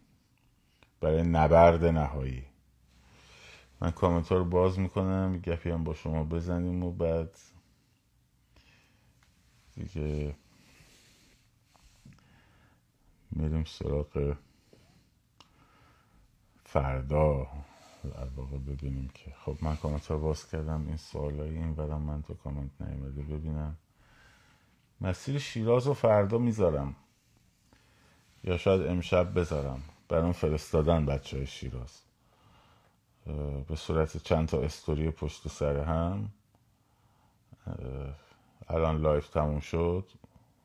برای 1.00 1.22
نبرد 1.22 1.84
نهایی. 1.84 2.44
من 3.80 3.90
کامنت 3.90 4.32
رو 4.32 4.44
باز 4.44 4.78
می‌کنم. 4.78 5.38
گپی 5.38 5.70
هم 5.70 5.84
با 5.84 5.94
شما 5.94 6.24
بزنیم 6.24 6.84
و 6.84 6.92
بعد 6.92 7.38
دیگه 9.76 10.34
میریم 13.30 13.64
سراغ 13.64 14.36
فردا. 16.64 17.46
در 18.04 18.28
واقع 18.36 18.58
ببینیم 18.58 19.10
که 19.14 19.34
خب 19.44 19.56
من 19.62 19.76
کامنت 19.76 20.06
ها 20.06 20.18
باز 20.18 20.50
کردم 20.50 20.86
این 20.86 20.96
سوالای 20.96 21.50
این 21.50 21.74
برم 21.74 22.02
من 22.02 22.22
تو 22.22 22.34
کامنت 22.34 22.70
نیومده 22.80 23.22
ببینم. 23.22 23.76
مسیر 25.00 25.38
شیراز 25.38 25.86
و 25.86 25.94
فردا 25.94 26.38
می‌ذارم. 26.38 26.96
یا 28.44 28.56
شاید 28.56 28.86
امشب 28.86 29.38
بذارم. 29.38 29.82
برام 30.08 30.32
فرستادن 30.32 31.06
بچه 31.06 31.36
های 31.36 31.46
شیراز 31.46 32.02
به 33.68 33.76
صورت 33.76 34.16
چند 34.16 34.48
تا 34.48 34.60
استوری 34.60 35.10
پشت 35.10 35.48
سر 35.48 35.76
هم. 35.76 36.28
الان 38.68 39.00
live 39.00 39.28
تموم 39.28 39.60
شد. 39.60 40.10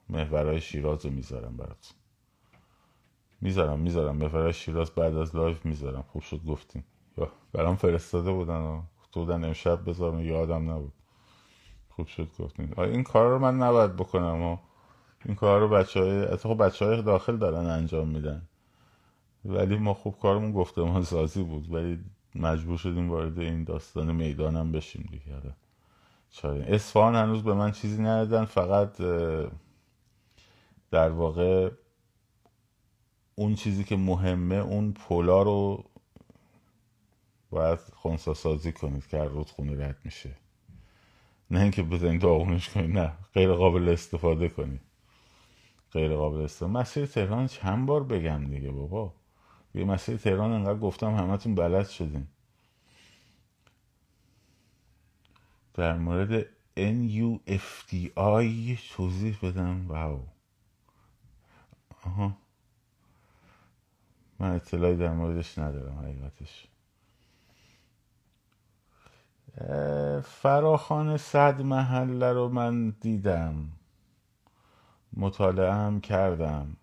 محورهای 0.10 0.62
شیراز 0.62 1.06
رو 1.06 1.12
می‌ذارم 1.12 1.58
براتون. 1.58 1.98
می‌ذارم 3.44 3.80
می‌ذارم. 3.80 4.16
محورهای 4.16 4.54
شیراز 4.54 4.92
بعد 4.92 5.18
از 5.18 5.36
live 5.36 5.66
می‌ذارم. 5.66 6.04
خوب 6.12 6.22
شد 6.22 6.46
گفتیم. 6.46 6.84
برام 7.54 7.76
فرستاده 7.76 8.32
بودن 8.32 8.62
و 8.62 8.82
بودن 9.14 9.44
امشب 9.44 9.90
بذارم 9.90 10.20
یادم 10.20 10.72
نبود. 10.72 10.94
خوب 11.90 12.08
شد 12.08 12.28
گفتیم. 12.40 12.74
این 12.78 13.04
کار 13.04 13.30
رو 13.30 13.40
من 13.40 13.58
نباید 13.58 13.96
بکنم 13.96 14.42
و 14.42 14.58
این 15.26 15.36
کار 15.36 15.60
رو 15.60 15.70
بچه 15.70 16.00
های 16.00 16.38
خب 16.38 16.66
بچه 16.66 16.86
های 16.86 17.02
داخل 17.02 17.38
دارن 17.38 17.66
انجام 17.66 18.08
میدن. 18.08 18.42
ولی 19.46 19.78
ما 19.78 19.94
خوب 19.94 20.20
کارمون 20.20 20.52
گفتمان 20.52 21.04
سازی 21.04 21.44
بود. 21.44 21.74
ولی 21.74 22.00
مجبور 22.36 22.78
شدیم 22.78 23.10
وارد 23.10 23.40
این 23.40 23.64
داستان 23.64 24.12
میدانی 24.12 24.55
هم 24.55 24.72
بشیم 24.72 25.10
دیگه. 25.12 25.36
آره. 25.36 25.56
اصفهان 26.68 27.16
هنوز 27.16 27.44
به 27.44 27.54
من 27.54 27.72
چیزی 27.72 28.02
ندادن. 28.02 28.46
فقط 28.46 28.98
در 30.92 31.10
واقع 31.10 31.72
اون 33.36 33.56
چیزی 33.56 33.84
که 33.84 33.96
مهمه 33.96 34.56
اون 34.56 34.94
پولا 34.94 35.42
رو 35.42 35.86
باید 37.50 37.80
خونسا 37.80 38.34
سازی 38.34 38.72
کنید 38.72 39.08
که 39.08 39.18
رودخونه 39.18 39.88
رد 39.88 39.98
میشه. 40.04 40.36
نه 41.52 41.62
اینکه 41.62 41.84
بزنید 41.84 42.22
داغونش 42.22 42.70
کنید 42.70 42.98
نه. 42.98 43.14
غیر 43.34 43.54
قابل 43.54 43.90
استفاده 43.90 44.50
کنید. 44.50 44.82
غیر 45.92 46.16
قابل 46.16 46.42
استفاده. 46.42 46.72
مسیر 46.72 47.06
تهران 47.06 47.48
چند 47.48 47.86
بار 47.86 48.04
بگم 48.04 48.46
دیگه 48.46 48.72
بابا. 48.72 49.14
یه 49.76 49.84
مسیر 49.86 50.18
تهران 50.18 50.52
انقدر 50.52 50.80
گفتم 50.80 51.16
همتون 51.16 51.56
بلد 51.56 51.88
شدین. 51.88 52.28
در 55.74 55.98
مورد 55.98 56.46
NUFDI 56.78 58.10
توضیح 58.96 59.38
بدم. 59.44 59.88
واو. 59.88 60.28
آها. 62.06 62.43
من 64.44 64.56
اطلاعی 64.56 64.96
در 64.96 65.14
موردش 65.14 65.58
ندارم 65.58 66.00
حقیقتش. 66.00 66.68
فراخان 70.24 71.18
صد 71.18 71.62
محله 71.62 72.34
رو 72.34 72.50
من 72.50 72.90
دیدم. 72.90 73.70
مطالعه 75.14 75.74
هم 75.74 76.02
کردم 76.02 76.78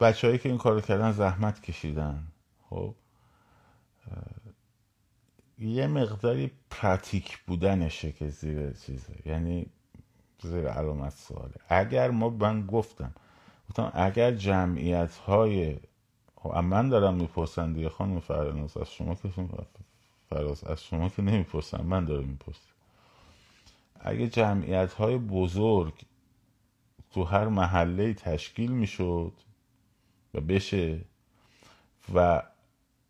بچههایی 0.00 0.38
که 0.38 0.48
این 0.48 0.58
کارو 0.58 0.80
کردن 0.80 1.12
زحمت 1.12 1.60
کشیدن. 1.60 2.26
خب؟ 2.70 2.94
یه 5.58 5.86
مقداری 5.86 6.50
پراتیک 6.70 7.38
بودنشه 7.38 8.12
که 8.12 8.28
زیر 8.28 8.72
چیزه. 8.72 9.28
یعنی 9.28 9.66
زیر 10.42 10.68
علامت 10.68 11.12
سواله. 11.12 11.54
اگر 11.68 12.10
ما 12.10 12.28
من 12.28 12.66
گفتم 12.66 13.14
گفتم 13.72 13.92
اگر 13.94 14.32
جمعیت 14.32 15.16
های 15.16 15.76
خب 16.36 16.56
من 16.56 16.88
دارم 16.88 17.14
می‌پرسن 17.14 17.72
دیگه 17.72 17.88
خانم 17.88 18.20
فرناز 18.20 18.76
از 18.76 18.92
شما 18.92 19.14
که 19.14 19.28
فراز 20.30 20.64
از 20.64 20.84
شما 20.84 21.08
که 21.08 21.22
نمی‌پرسن 21.22 21.82
من 21.82 22.04
دارم 22.04 22.24
می‌پرسم. 22.24 22.72
اگه 24.00 24.28
جمعیت 24.28 24.92
های 24.92 25.18
بزرگ 25.18 25.92
تو 27.10 27.24
هر 27.24 27.48
محله 27.48 28.14
تشکیل 28.14 28.72
می‌شد 28.72 29.32
و 30.34 30.40
بشه 30.40 31.00
و 32.14 32.42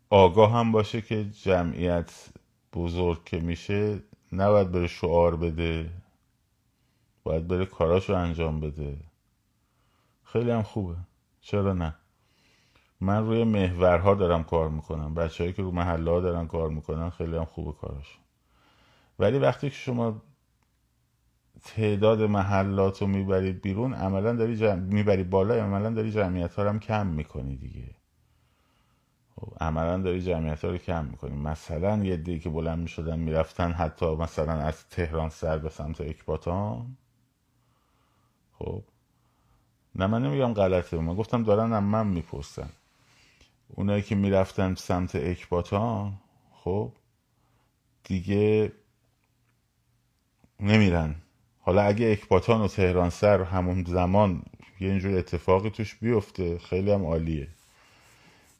آگاه 0.09 0.51
هم 0.51 0.71
باشه 0.71 1.01
که 1.01 1.29
جمعیت 1.29 2.29
بزرگ 2.73 3.23
که 3.23 3.39
میشه 3.39 3.99
نباید 4.31 4.71
بره 4.71 4.87
شعار 4.87 5.35
بده 5.35 5.89
باید 7.23 7.47
بره 7.47 7.65
کاراشو 7.65 8.13
انجام 8.13 8.59
بده. 8.59 8.97
خیلی 10.33 10.51
هم 10.51 10.63
خوبه. 10.63 10.95
چرا 11.41 11.73
نه؟ 11.73 11.95
من 13.01 13.25
روی 13.25 13.43
محورها 13.43 14.13
دارم 14.15 14.43
کار 14.43 14.69
می‌کنم. 14.69 15.13
بچههایی 15.13 15.53
که 15.53 15.61
رو 15.61 15.71
محله 15.71 16.11
ها 16.11 16.19
دارن 16.19 16.47
کار 16.47 16.69
می‌کنن 16.69 17.09
خیلی 17.09 17.37
هم 17.37 17.45
خوبه 17.45 17.71
کاراشون 17.71 18.23
ولی 19.19 19.39
وقتی 19.39 19.69
که 19.69 19.75
شما 19.75 20.21
تعداد 21.63 22.21
محلات 22.21 23.01
رو 23.01 23.07
می‌برید 23.07 23.61
بیرون 23.61 23.93
عملا 23.93 24.33
داری 24.33 24.57
جمع... 24.57 24.75
می‌بری 24.75 25.23
بالا 25.23 25.55
عملا 25.55 25.89
داری 25.89 26.11
جمعیت 26.11 26.55
ها 26.55 26.63
رو 26.63 26.69
هم 26.69 26.79
کم 26.79 27.07
می‌کنی 27.07 27.55
دیگه. 27.57 27.95
خب 29.35 29.53
عملا 29.61 29.97
داری 29.97 30.21
جمعیت 30.21 30.65
ها 30.65 30.71
رو 30.71 30.77
کم 30.77 31.05
می‌کنی. 31.05 31.35
مثلا 31.35 32.03
یه 32.03 32.17
دی 32.17 32.39
که 32.39 32.49
بلند 32.49 32.79
می‌شدن 32.79 33.19
می‌رفتن 33.19 33.71
حتی 33.71 34.15
مثلا 34.15 34.53
از 34.53 34.87
تهران 34.87 35.29
سر 35.29 35.57
به 35.57 35.69
سمت 35.69 36.01
اکباتان. 36.01 36.97
خب 38.53 38.83
نه 39.95 40.07
من 40.07 40.23
نمیگم 40.23 40.53
غلطه. 40.53 40.97
من 40.97 41.15
گفتم 41.15 41.43
دارن 41.43 41.73
هم 41.73 41.83
من 41.83 42.07
می‌پرسن. 42.07 42.69
اونایی 43.67 44.01
که 44.01 44.15
می‌رفتن 44.15 44.75
سمت 44.75 45.15
اکباتان 45.15 46.13
خب 46.53 46.91
دیگه 48.03 48.71
نمیرن. 50.59 51.15
حالا 51.59 51.81
اگه 51.81 52.11
اکباتان 52.11 52.61
و 52.61 52.67
تهران 52.67 53.09
سر 53.09 53.43
همون 53.43 53.83
زمان 53.83 54.43
یه 54.79 54.89
اینجور 54.89 55.17
اتفاقی 55.17 55.69
توش 55.69 55.95
بیفته 55.95 56.57
خیلی 56.57 56.91
هم 56.91 57.05
عالیه. 57.05 57.47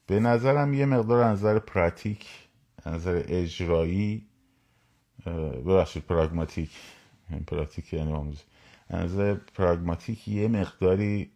به 0.08 0.20
نظرم 0.20 0.74
یه 0.74 0.86
مقدار 0.86 1.26
نظر 1.26 1.60
پراتیک 1.60 2.28
نظر 2.86 3.24
اجرایی 3.28 4.28
ببخشید 5.66 6.04
پراگماتیک. 6.04 6.72
پراتیک 7.48 7.94
یعنی 7.94 8.12
آموزی 8.12 8.44
نظر 8.90 9.34
پراگماتیک 9.34 10.28
یه 10.28 10.48
مقداری 10.48 11.32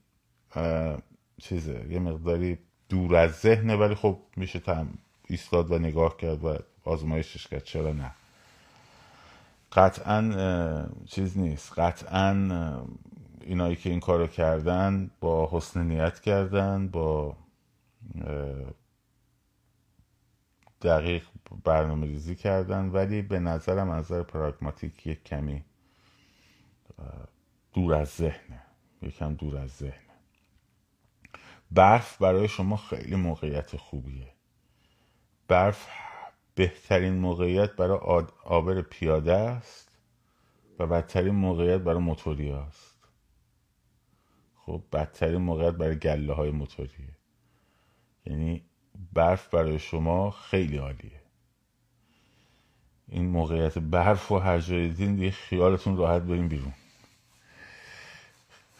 چیزه 1.37 1.85
یه 1.89 1.99
مقداری 1.99 2.57
دور 2.89 3.15
از 3.15 3.31
ذهنه 3.31 3.75
ولی 3.75 3.95
خب 3.95 4.19
میشه 4.35 4.59
تم 4.59 4.87
ایستاد 5.27 5.71
و 5.71 5.79
نگاه 5.79 6.17
کرد 6.17 6.43
و 6.43 6.57
آزمایشش 6.83 7.47
کرد. 7.47 7.63
چرا 7.63 7.93
نه؟ 7.93 8.11
قطعا 9.71 10.87
چیز 11.05 11.37
نیست. 11.37 11.79
قطعا 11.79 12.31
اینایی 13.41 13.75
که 13.75 13.89
این 13.89 13.99
کارو 13.99 14.27
کردن 14.27 15.11
با 15.19 15.49
حسن 15.51 15.83
نیت 15.83 16.19
کردن 16.19 16.87
با 16.87 17.37
دقیق 20.81 21.23
برنامه 21.63 22.07
ریزی 22.07 22.35
کردن 22.35 22.89
ولی 22.89 23.21
به 23.21 23.39
نظرم 23.39 23.89
از 23.89 24.05
نظر 24.05 24.23
پراگماتیک 24.23 25.07
یک 25.07 25.23
کمی 25.23 25.63
دور 27.73 27.93
از 27.93 28.07
ذهنه 28.07 28.61
یکم 29.01 29.33
دور 29.33 29.57
از 29.57 29.69
ذهنه 29.69 30.07
برف 31.71 32.17
برای 32.21 32.47
شما 32.47 32.77
خیلی 32.77 33.15
موقعیت 33.15 33.77
خوبیه. 33.77 34.33
برف 35.47 35.87
بهترین 36.55 37.13
موقعیت 37.13 37.71
برای 37.75 38.25
آبر 38.43 38.81
پیاده 38.81 39.33
است 39.33 39.97
و 40.79 40.87
بدترین 40.87 41.35
موقعیت 41.35 41.81
برای 41.81 41.99
موتوری 41.99 42.51
است 42.51 42.97
خب 44.55 44.83
بدترین 44.93 45.41
موقعیت 45.41 45.73
برای 45.73 45.95
گله 45.95 46.33
های 46.33 46.51
موتوریه. 46.51 47.17
یعنی 48.25 48.65
برف 49.13 49.53
برای 49.53 49.79
شما 49.79 50.31
خیلی 50.31 50.77
عالیه. 50.77 51.21
این 53.07 53.25
موقعیت 53.29 53.77
برف 53.77 54.31
و 54.31 54.37
هر 54.37 54.59
جای 54.59 54.89
دیگه 54.89 55.31
خیالتون 55.31 55.97
راحت 55.97 56.21
بریم 56.21 56.47
بیرون. 56.47 56.73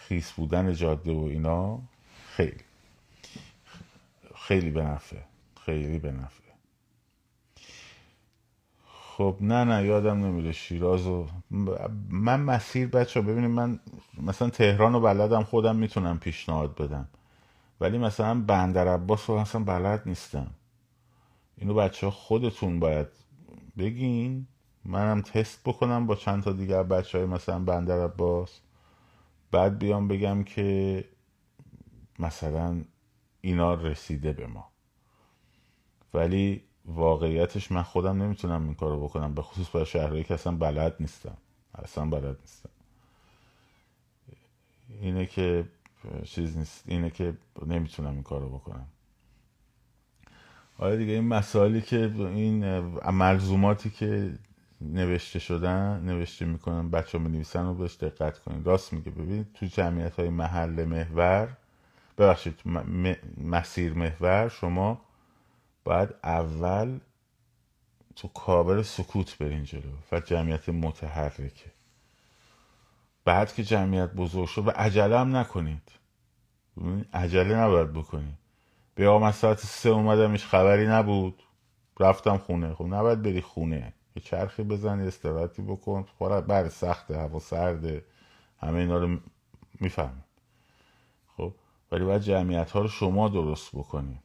خیس 0.08 0.32
بودن 0.32 0.74
جاده 0.74 1.12
و 1.12 1.24
اینا 1.24 1.80
خیلی. 2.28 2.63
خیلی 4.36 4.72
به 4.72 4.84
نفعه 4.84 5.24
خیلی 5.65 6.00
به 6.00 6.12
نفعه 6.12 6.48
خب 8.86 9.38
نه 9.41 9.63
نه 9.63 9.86
یادم 9.86 10.26
نمیره 10.26 10.52
شیراز 10.52 11.08
و 11.08 11.28
من 12.10 12.39
مسیر 12.39 12.88
بچه 12.88 13.22
ببینید 13.22 13.50
من 13.50 13.80
مثلا 14.22 14.50
تهران 14.50 14.96
و 14.96 15.00
بلدم 15.00 15.43
خودم 15.43 15.76
می‌تونم 15.76 16.20
پیشنهاد 16.20 16.76
بدم. 16.76 17.08
ولی 17.82 17.98
مثلا 17.98 18.41
بندر 18.41 18.88
عباس 18.88 19.30
رو 19.30 19.36
اصلا 19.36 19.63
بلد 19.63 20.02
نیستم. 20.06 20.52
اینو 21.58 21.74
بچه 21.74 22.10
خودتون 22.10 22.80
باید 22.80 23.08
بگین. 23.78 24.48
منم 24.86 25.22
تست 25.22 25.62
بکنم 25.65 26.08
با 26.08 26.15
چند 26.15 26.43
تا 26.43 26.52
دیگر 26.52 26.84
بچه 26.84 27.17
های 27.17 27.28
مثلا 27.28 27.60
بندر 27.60 28.04
عباس. 28.04 28.60
بعد 29.51 29.79
بیام 29.79 30.07
بگم 30.07 30.43
که 30.43 31.03
مثلا 32.19 32.83
اینا 33.41 33.73
رسیده 33.73 34.33
به 34.33 34.47
ما. 34.47 34.71
ولی 36.13 36.63
واقعیتش 36.86 37.71
من 37.71 37.83
خودم 37.83 38.23
نمی‌تونم 38.23 38.63
این 38.63 38.75
کارو 38.75 39.03
بکنم 39.03 39.33
به 39.33 39.41
خصوص 39.41 39.69
برای 39.69 39.86
شهرهایی 39.86 40.23
که 40.23 40.33
اصلا 40.33 40.55
بلد 40.55 40.95
نیستم. 40.99 41.38
اصلا 41.75 42.05
بلد 42.05 42.39
نیستم. 42.39 42.69
اینه 44.89 45.25
که 45.25 45.69
چیز 46.23 46.57
نیست 46.57 46.83
اینه 46.88 47.10
که 47.10 47.38
نمی‌تونم 47.65 48.13
این 48.13 48.23
کارو 48.23 48.49
بکنم. 48.49 48.88
آره 50.79 50.97
دیگه 50.97 51.13
این 51.13 51.27
مسائلی 51.27 51.81
که 51.81 52.12
این 52.15 52.79
ملزوماتی 53.12 53.89
که 53.89 54.33
نوشته 54.82 55.40
شدن 55.40 56.02
نوشته 56.06 56.46
می‌کنن 56.46 56.90
بچه 56.90 57.18
ها 57.18 57.24
نویسن 57.24 57.66
رو 57.66 57.74
بهش 57.74 57.98
دقت 57.98 58.40
کنید. 58.40 58.68
راست 58.68 58.94
میگه. 58.94 59.12
ببینید 59.12 59.54
تو 59.54 59.66
جمعیت 59.66 60.20
های 60.20 60.30
محل 60.30 60.86
محور 60.86 61.58
ببخشید 62.18 62.62
مسیر 63.38 63.94
محور 63.94 64.50
شما 64.50 65.02
باید 65.84 66.10
اول 66.24 67.00
تو 68.16 68.28
کابل 68.28 68.82
سکوت 68.82 69.38
برین 69.38 69.63
جلو 69.63 69.92
و 70.12 70.20
جمعیت 70.20 70.70
متحرکه. 70.70 71.72
بعد 73.26 73.54
که 73.54 73.63
جمعیت 73.63 74.13
بزرگ 74.13 74.48
شد 74.48 74.68
و 74.68 74.72
عجله 74.72 75.20
هم 75.20 75.36
نکنید. 75.36 75.92
عجله 77.13 77.56
نباید 77.56 77.94
بکنید 77.94 78.38
بیا 78.96 79.20
من 79.20 79.32
ساعت 79.32 79.60
سه 79.60 79.90
اومدمش 79.90 80.46
خبری 80.46 80.88
نبود. 80.88 81.44
رفتم 82.00 82.38
خونه. 82.38 82.74
خب 82.74 82.86
نباید 82.86 83.22
بری 83.22 83.42
خونه. 83.42 83.94
یه 84.17 84.23
چرخی 84.23 84.63
بزنی 84.63 85.08
استراحتی 85.08 85.62
بکن. 85.62 86.03
خورا 86.03 86.41
بر 86.41 86.69
سخته 86.69 87.17
هوا 87.17 87.39
سرده. 87.39 88.06
همه 88.60 88.80
اینا 88.80 88.97
رو 88.97 89.17
می‌فهمید 89.80 90.23
خب 91.38 91.53
ولی 91.91 92.06
باید 92.06 92.21
جمعیت 92.21 92.71
ها 92.71 92.82
رو 92.82 92.88
شما 92.88 93.30
درست 93.30 93.75
بکنید 93.75 94.19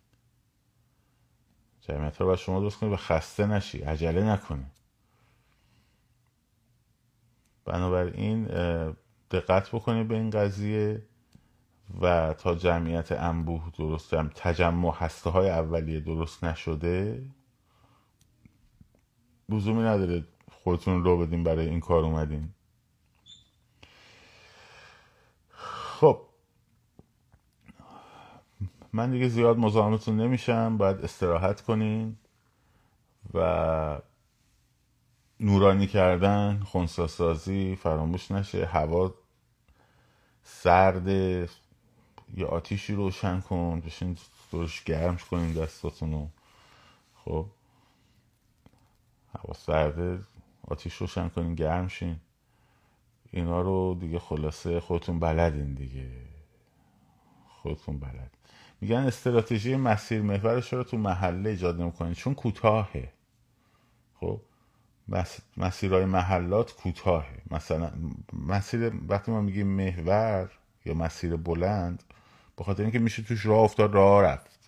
جمعیت 1.81 2.17
ها 2.17 2.25
رو 2.25 2.27
باید 2.27 2.39
شما 2.39 2.61
درست 2.61 2.79
کنید 2.79 2.93
و 2.93 2.97
خسته 2.97 3.47
نشی 3.47 3.79
عجله 3.79 4.25
نکنی. 4.25 4.67
بنابراین 7.65 8.45
دقت 9.31 9.69
بکنید 9.69 10.09
به 10.09 10.15
این 10.15 10.31
قضیه 10.31 11.03
و 12.01 12.35
تا 12.39 12.55
جمعیت 12.55 13.13
انبوه 13.13 13.71
درست 13.79 14.15
تجمع 14.15 14.95
هسته 14.95 15.31
های 15.31 15.51
اولیه 15.51 16.01
درست 16.01 16.45
نشده 16.45 17.23
لزومی 19.49 19.83
نداره 19.83 20.25
خودتون 20.53 21.05
رو 21.05 21.19
بدین 21.19 21.45
برای 21.45 21.69
این 21.69 21.81
کار 21.81 22.05
اومدین. 22.05 22.55
خب. 26.01 26.23
من 28.93 29.11
دیگه 29.11 29.29
زیاد 29.29 29.59
مزاحمتون 29.59 30.17
نمیشم 30.17 30.77
باید 30.79 31.05
استراحت 31.05 31.61
کنین 31.61 32.17
و 33.35 34.03
نورانی 35.41 35.87
کردن 35.87 36.61
خونساسازی 36.67 37.77
فراموش 37.77 38.31
نشه 38.31 38.67
هوا 38.67 39.15
سرد 40.45 41.09
یه 41.09 42.47
آتیشی 42.51 42.95
روشن 42.95 43.41
کن 43.41 43.81
بشین 43.81 44.19
دورش 44.53 44.85
گرم 44.85 45.17
کنین 45.31 45.55
دستاتونو. 45.55 46.29
خب. 47.25 47.47
هوا 49.39 49.55
سرده 49.55 50.19
آتیش 50.69 50.95
روشن 50.95 51.29
کنین 51.29 51.55
گرم 51.55 51.89
شین. 51.89 52.17
اینا 53.31 53.61
رو 53.61 53.97
دیگه 54.01 54.19
خلاصه 54.19 54.81
خودتون 54.81 55.21
بلدین 55.21 55.75
دیگه. 55.75 56.11
خودتون 57.49 57.99
بلد. 57.99 58.31
میگن 58.81 58.97
استراتژی 58.97 59.77
مسیر 59.77 60.23
محورش 60.23 60.73
رو 60.73 60.85
تو 60.85 60.97
محله 60.97 61.51
ایجاد 61.51 61.81
نمی‌کنین 61.81 62.15
چون 62.15 62.35
کوتاهه. 62.35 63.13
خب؟ 64.21 64.41
مسیرهای 65.57 66.05
محلات 66.05 66.73
کوتاهه. 66.73 67.43
مثلا 67.51 67.93
مسیر 68.33 68.93
وقتی 69.09 69.33
ما 69.33 69.41
میگیم 69.41 69.67
محور 69.67 70.51
یا 70.85 70.95
مسیر 70.95 71.37
بلند 71.37 72.03
به 72.57 72.65
خاطر 72.65 72.83
اینکه 72.83 72.99
میشه 72.99 73.23
توش 73.23 73.47
راه 73.47 73.61
افتاد 73.61 73.95
راه 73.95 74.23
رفت. 74.23 74.62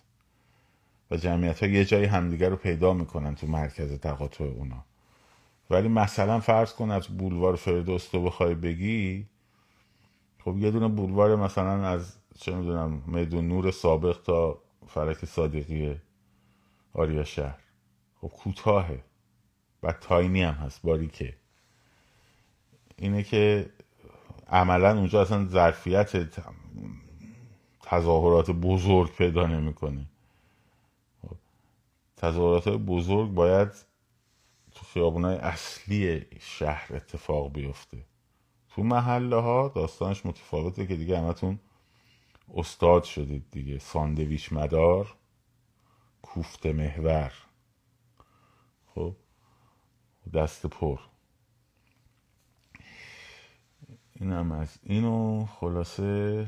و 1.11 1.17
جمعیت 1.17 1.63
ها 1.63 1.69
یه 1.69 1.85
جایی 1.85 2.05
همدیگر 2.05 2.49
رو 2.49 2.55
پیدا 2.55 2.93
می‌کنن 2.93 3.35
تو 3.35 3.47
مرکز 3.47 3.99
تقاطع 3.99 4.43
اونا. 4.43 4.85
ولی 5.69 5.87
مثلا 5.87 6.39
فرض 6.39 6.73
کن 6.73 6.91
از 6.91 7.07
بولوار 7.07 7.55
فردوست 7.55 8.15
رو 8.15 8.23
بخوای 8.23 8.55
بگی 8.55 9.27
خب 10.39 10.57
یه 10.57 10.71
دونه 10.71 10.87
بولوار 10.87 11.35
مثلا 11.35 11.87
از 11.87 12.15
چه 12.39 12.55
می‌دونم 12.55 13.03
میدون 13.07 13.47
نور 13.47 13.71
سابق 13.71 14.21
تا 14.23 14.61
فرک 14.87 15.25
صادقی 15.25 15.95
آریا 16.93 17.23
شهر. 17.23 17.59
خب 18.21 18.27
کوتاهه. 18.27 19.03
و 19.83 19.91
تاینی 19.91 20.43
هم 20.43 20.53
هست 20.53 20.81
باریکه. 20.81 21.35
اینه 22.97 23.23
که 23.23 23.69
عملا 24.47 24.97
اونجا 24.97 25.21
اصلا 25.21 25.47
ظرفیت 25.47 26.29
تظاهرات 27.83 28.51
بزرگ 28.51 29.15
پیدا 29.15 29.47
نمی‌کنه. 29.47 30.05
تظاهرات 32.17 32.69
بزرگ 32.69 33.31
باید 33.31 33.69
تو 34.75 34.85
خیابونای 34.85 35.35
اصلی 35.37 36.25
شهر 36.39 36.95
اتفاق 36.95 37.51
بیفته. 37.53 38.05
تو 38.69 38.83
محله 38.83 39.35
ها 39.35 39.71
داستانش 39.75 40.25
متفاوته 40.25 40.87
که 40.87 40.95
دیگه 40.95 41.19
همتون 41.19 41.59
استاد 42.55 43.03
شدید 43.03 43.51
دیگه. 43.51 43.79
ساندویچ 43.79 44.53
مدار 44.53 45.15
کوفت 46.21 46.65
محور. 46.65 47.33
خب 48.95 49.15
دست 50.33 50.65
پر. 50.65 50.99
اینم 54.13 54.51
از 54.51 54.77
اینو 54.83 55.45
خلاصه 55.45 56.47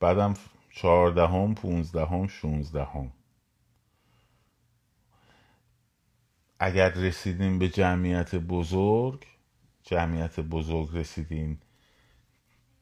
بعدم 0.00 0.34
چهاردهم 0.70 1.54
پونزدهم 1.54 2.26
شونزدهم. 2.26 3.12
اگر 6.58 6.88
رسیدیم 6.88 7.58
به 7.58 7.68
جمعیت 7.68 8.34
بزرگ 8.34 9.26
جمعیت 9.82 10.40
بزرگ 10.40 10.88
رسیدیم 10.92 11.60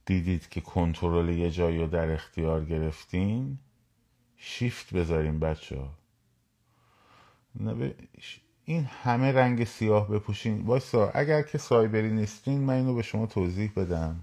دیدید 0.06 0.48
که 0.48 0.60
کنترل 0.60 1.28
یه 1.28 1.50
جایی 1.50 1.78
رو 1.78 1.86
در 1.86 2.10
اختیار 2.10 2.64
گرفتین 2.64 3.58
شیفت 4.36 4.94
بذاریم 4.94 5.40
بچه 5.40 5.76
ها. 5.78 5.94
این 8.64 8.84
همه 8.84 9.32
رنگ 9.32 9.64
سیاه 9.64 10.08
بپوشین. 10.08 10.62
وایسا 10.62 11.10
اگر 11.10 11.42
که 11.42 11.58
سایبری 11.58 12.10
نیستین 12.10 12.60
من 12.60 12.74
اینو 12.74 12.94
به 12.94 13.02
شما 13.02 13.26
توضیح 13.26 13.72
بدم. 13.76 14.20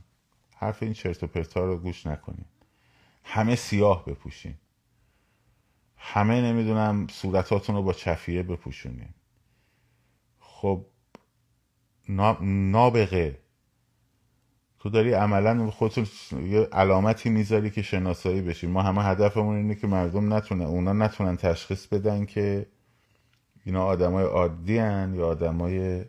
حرف 0.56 0.84
این 0.84 0.94
چرت 0.94 1.24
و 1.24 1.28
پرتا 1.28 1.66
رو 1.66 1.78
گوش 1.78 2.06
نکنین. 2.06 2.46
همه 3.24 3.56
سیاه 3.56 4.06
بپوشین. 4.06 4.56
همه 5.98 6.42
نمی‌دونم 6.42 7.08
صورتاتون 7.08 7.76
رو 7.76 7.84
با 7.84 7.94
چفیه 7.94 8.44
بپوشونین. 8.44 9.10
خب 10.64 10.86
نابغه. 12.42 13.40
تو 14.80 14.90
داری 14.90 15.14
عملا 15.14 15.72
خودتون 15.72 16.08
یه 16.48 16.60
علامتی 16.72 17.30
می‌ذاری 17.30 17.70
که 17.70 17.82
شناسایی 17.82 18.42
بشین 18.42 18.72
ما 18.72 18.82
همه 18.82 19.04
هدفمون 19.04 19.56
اینه 19.56 19.76
که 19.76 19.88
مردم 19.88 20.34
نتونه 20.34 20.66
اونا 20.66 20.94
نتونن 20.94 21.38
تشخیص 21.38 21.88
بدن 21.88 22.26
که 22.26 22.66
اینا 23.66 23.86
آدمای 23.86 24.26
عادی 24.26 24.78
هن 24.78 25.14
یا 25.16 25.28
آدمای 25.28 26.06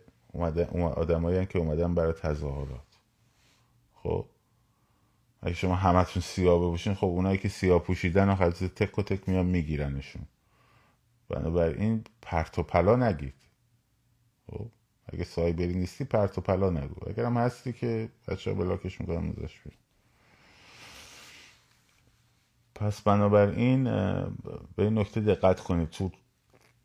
آدمایی 0.73 1.45
که 1.45 1.59
اومدن 1.59 1.95
برای 1.95 2.13
تظاهرات. 2.13 2.99
خب؟ 3.93 4.25
اگه 5.41 5.55
شما 5.55 5.75
همتون 5.75 6.21
سیاه 6.21 6.59
بپوشین 6.59 6.93
خب 6.93 7.07
اونایی 7.07 7.37
که 7.37 7.49
سیاه 7.49 7.79
پوشیدن 7.79 8.35
خلاص 8.35 8.63
تک 8.63 8.99
و 8.99 9.01
تک 9.01 9.29
میان 9.29 9.45
میگیرنشون. 9.45 10.21
بنابراین 11.29 12.03
پرت 12.21 12.59
و 12.59 12.63
پلا 12.63 12.95
نگید. 12.95 13.44
خب 14.51 14.67
اگه 15.05 15.23
سایبری 15.23 15.73
نیستی 15.73 16.03
پرت 16.03 16.37
و 16.37 16.41
پلا 16.41 16.69
نگو. 16.69 17.09
اگر 17.09 17.25
هم 17.25 17.37
هستی 17.37 17.73
که 17.73 18.09
بچه 18.27 18.51
ها 18.51 18.57
بلاکش 18.57 19.01
می‌کنم 19.01 19.29
نزاش 19.29 19.61
پس 22.75 23.01
بنابراین 23.01 23.83
به 24.75 24.83
این 24.83 24.97
نکته 24.97 25.21
دقت 25.21 25.59
کنید. 25.59 25.89
تو 25.89 26.11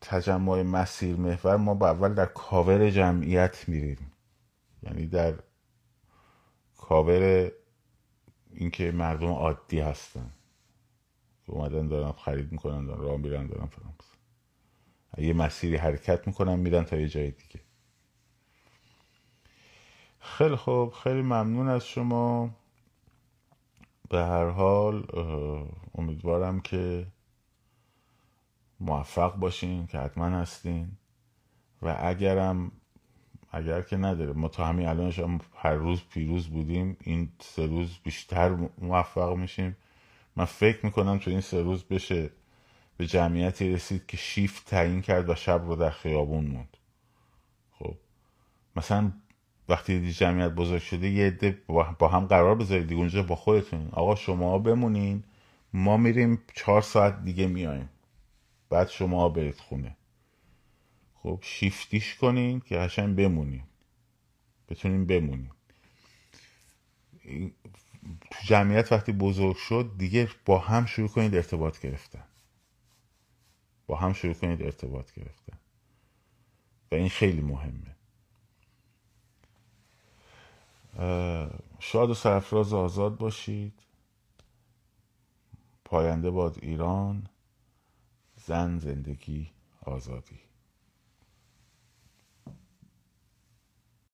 تجمع 0.00 0.62
مسیر 0.62 1.16
محور 1.16 1.56
ما 1.56 1.74
با 1.74 1.88
اول 1.88 2.14
در 2.14 2.26
کاور 2.26 2.90
جمعیت 2.90 3.68
میریم. 3.68 4.12
یعنی 4.82 5.06
در 5.06 5.34
کاور 6.76 7.52
اینکه 8.50 8.92
مردم 8.92 9.26
عادی 9.26 9.80
هستن. 9.80 10.30
که 11.46 11.52
اومدن 11.52 11.88
دارن 11.88 12.12
خرید 12.12 12.52
می‌کنن 12.52 12.86
دارن 12.86 13.00
راه 13.00 13.16
میرن 13.16 13.46
دارن 13.46 13.66
فلان. 13.66 13.94
یه 15.18 15.32
مسیری 15.32 15.76
حرکت 15.76 16.26
می‌کنن 16.26 16.58
میرن 16.58 16.84
تا 16.84 16.96
یه 16.96 17.08
جای 17.08 17.30
دیگه. 17.30 17.60
خیلی 20.20 20.56
خوب 20.56 20.92
خیلی 20.92 21.22
ممنون 21.22 21.68
از 21.68 21.86
شما. 21.86 22.50
به 24.08 24.18
هر 24.18 24.48
حال 24.48 25.06
امیدوارم 25.94 26.60
که 26.60 27.06
موفق 28.80 29.36
باشین 29.36 29.86
که 29.86 29.98
حتما 29.98 30.24
هستین. 30.24 30.88
و 31.82 31.96
اگرم 32.00 32.72
اگر 33.52 33.82
که 33.82 33.96
نداره 33.96 34.32
ما 34.32 34.48
تا 34.48 34.66
همین 34.66 34.86
الانش 34.86 35.18
هم 35.18 35.40
هر 35.54 35.74
روز 35.74 36.02
پیروز 36.10 36.48
بودیم 36.48 36.96
این 37.00 37.32
سه 37.40 37.66
روز 37.66 37.98
بیشتر 38.02 38.68
موفق 38.78 39.36
میشیم. 39.36 39.76
من 40.36 40.44
فکر 40.44 40.86
می‌کنم 40.86 41.18
تو 41.18 41.30
این 41.30 41.40
سه 41.40 41.62
روز 41.62 41.84
بشه 41.84 42.30
به 43.00 43.06
جمعیتی 43.06 43.72
رسید 43.72 44.06
که 44.06 44.16
شیفت 44.16 44.64
تعیین 44.70 45.02
کرد 45.02 45.30
و 45.30 45.34
شب 45.34 45.62
رو 45.66 45.76
در 45.76 45.90
خیابون 45.90 46.44
موند. 46.44 46.76
خب 47.78 47.94
مثلا 48.76 49.12
وقتی 49.68 50.00
دی 50.00 50.12
جمعیت 50.12 50.50
بزرگ 50.50 50.82
شده 50.82 51.08
یه 51.08 51.26
عده 51.26 51.62
با 51.98 52.08
هم 52.08 52.26
قرار 52.26 52.54
بذارید 52.54 52.86
دیگه 52.86 53.00
اونجا 53.00 53.22
با 53.22 53.36
خودتون 53.36 53.88
آقا 53.92 54.14
شما 54.14 54.58
بمونین 54.58 55.24
ما 55.72 55.96
میریم 55.96 56.42
چهار 56.54 56.82
ساعت 56.82 57.24
دیگه 57.24 57.46
میایم. 57.46 57.88
بعد 58.70 58.88
شما 58.88 59.28
برید 59.28 59.60
خونه. 59.60 59.96
خب 61.14 61.38
شیفتیش 61.42 62.14
کنین 62.14 62.60
که 62.60 62.80
هشن 62.80 63.14
بمونین. 63.14 63.62
بتونین 64.68 65.06
بمونین. 65.06 65.50
جمعیت 68.44 68.92
وقتی 68.92 69.12
بزرگ 69.12 69.56
شد 69.56 69.90
دیگه 69.98 70.28
با 70.46 70.58
هم 70.58 70.86
شروع 70.86 71.08
کنید 71.08 71.34
ارتباط 71.34 71.80
گرفتن. 71.80 72.24
با 73.90 73.96
هم 73.96 74.12
شروع 74.12 74.34
کنید 74.34 74.62
ارتباط 74.62 75.12
گرفتن 75.12 75.58
و 76.92 76.94
این 76.94 77.08
خیلی 77.08 77.40
مهمه. 77.40 77.96
شاد 81.78 82.10
و 82.10 82.14
سرفراز 82.14 82.72
آزاد 82.72 83.16
باشید. 83.16 83.82
پاینده 85.84 86.30
باد 86.30 86.58
ایران 86.62 87.26
زن 88.36 88.78
زندگی 88.78 89.50
آزادی. 89.82 90.40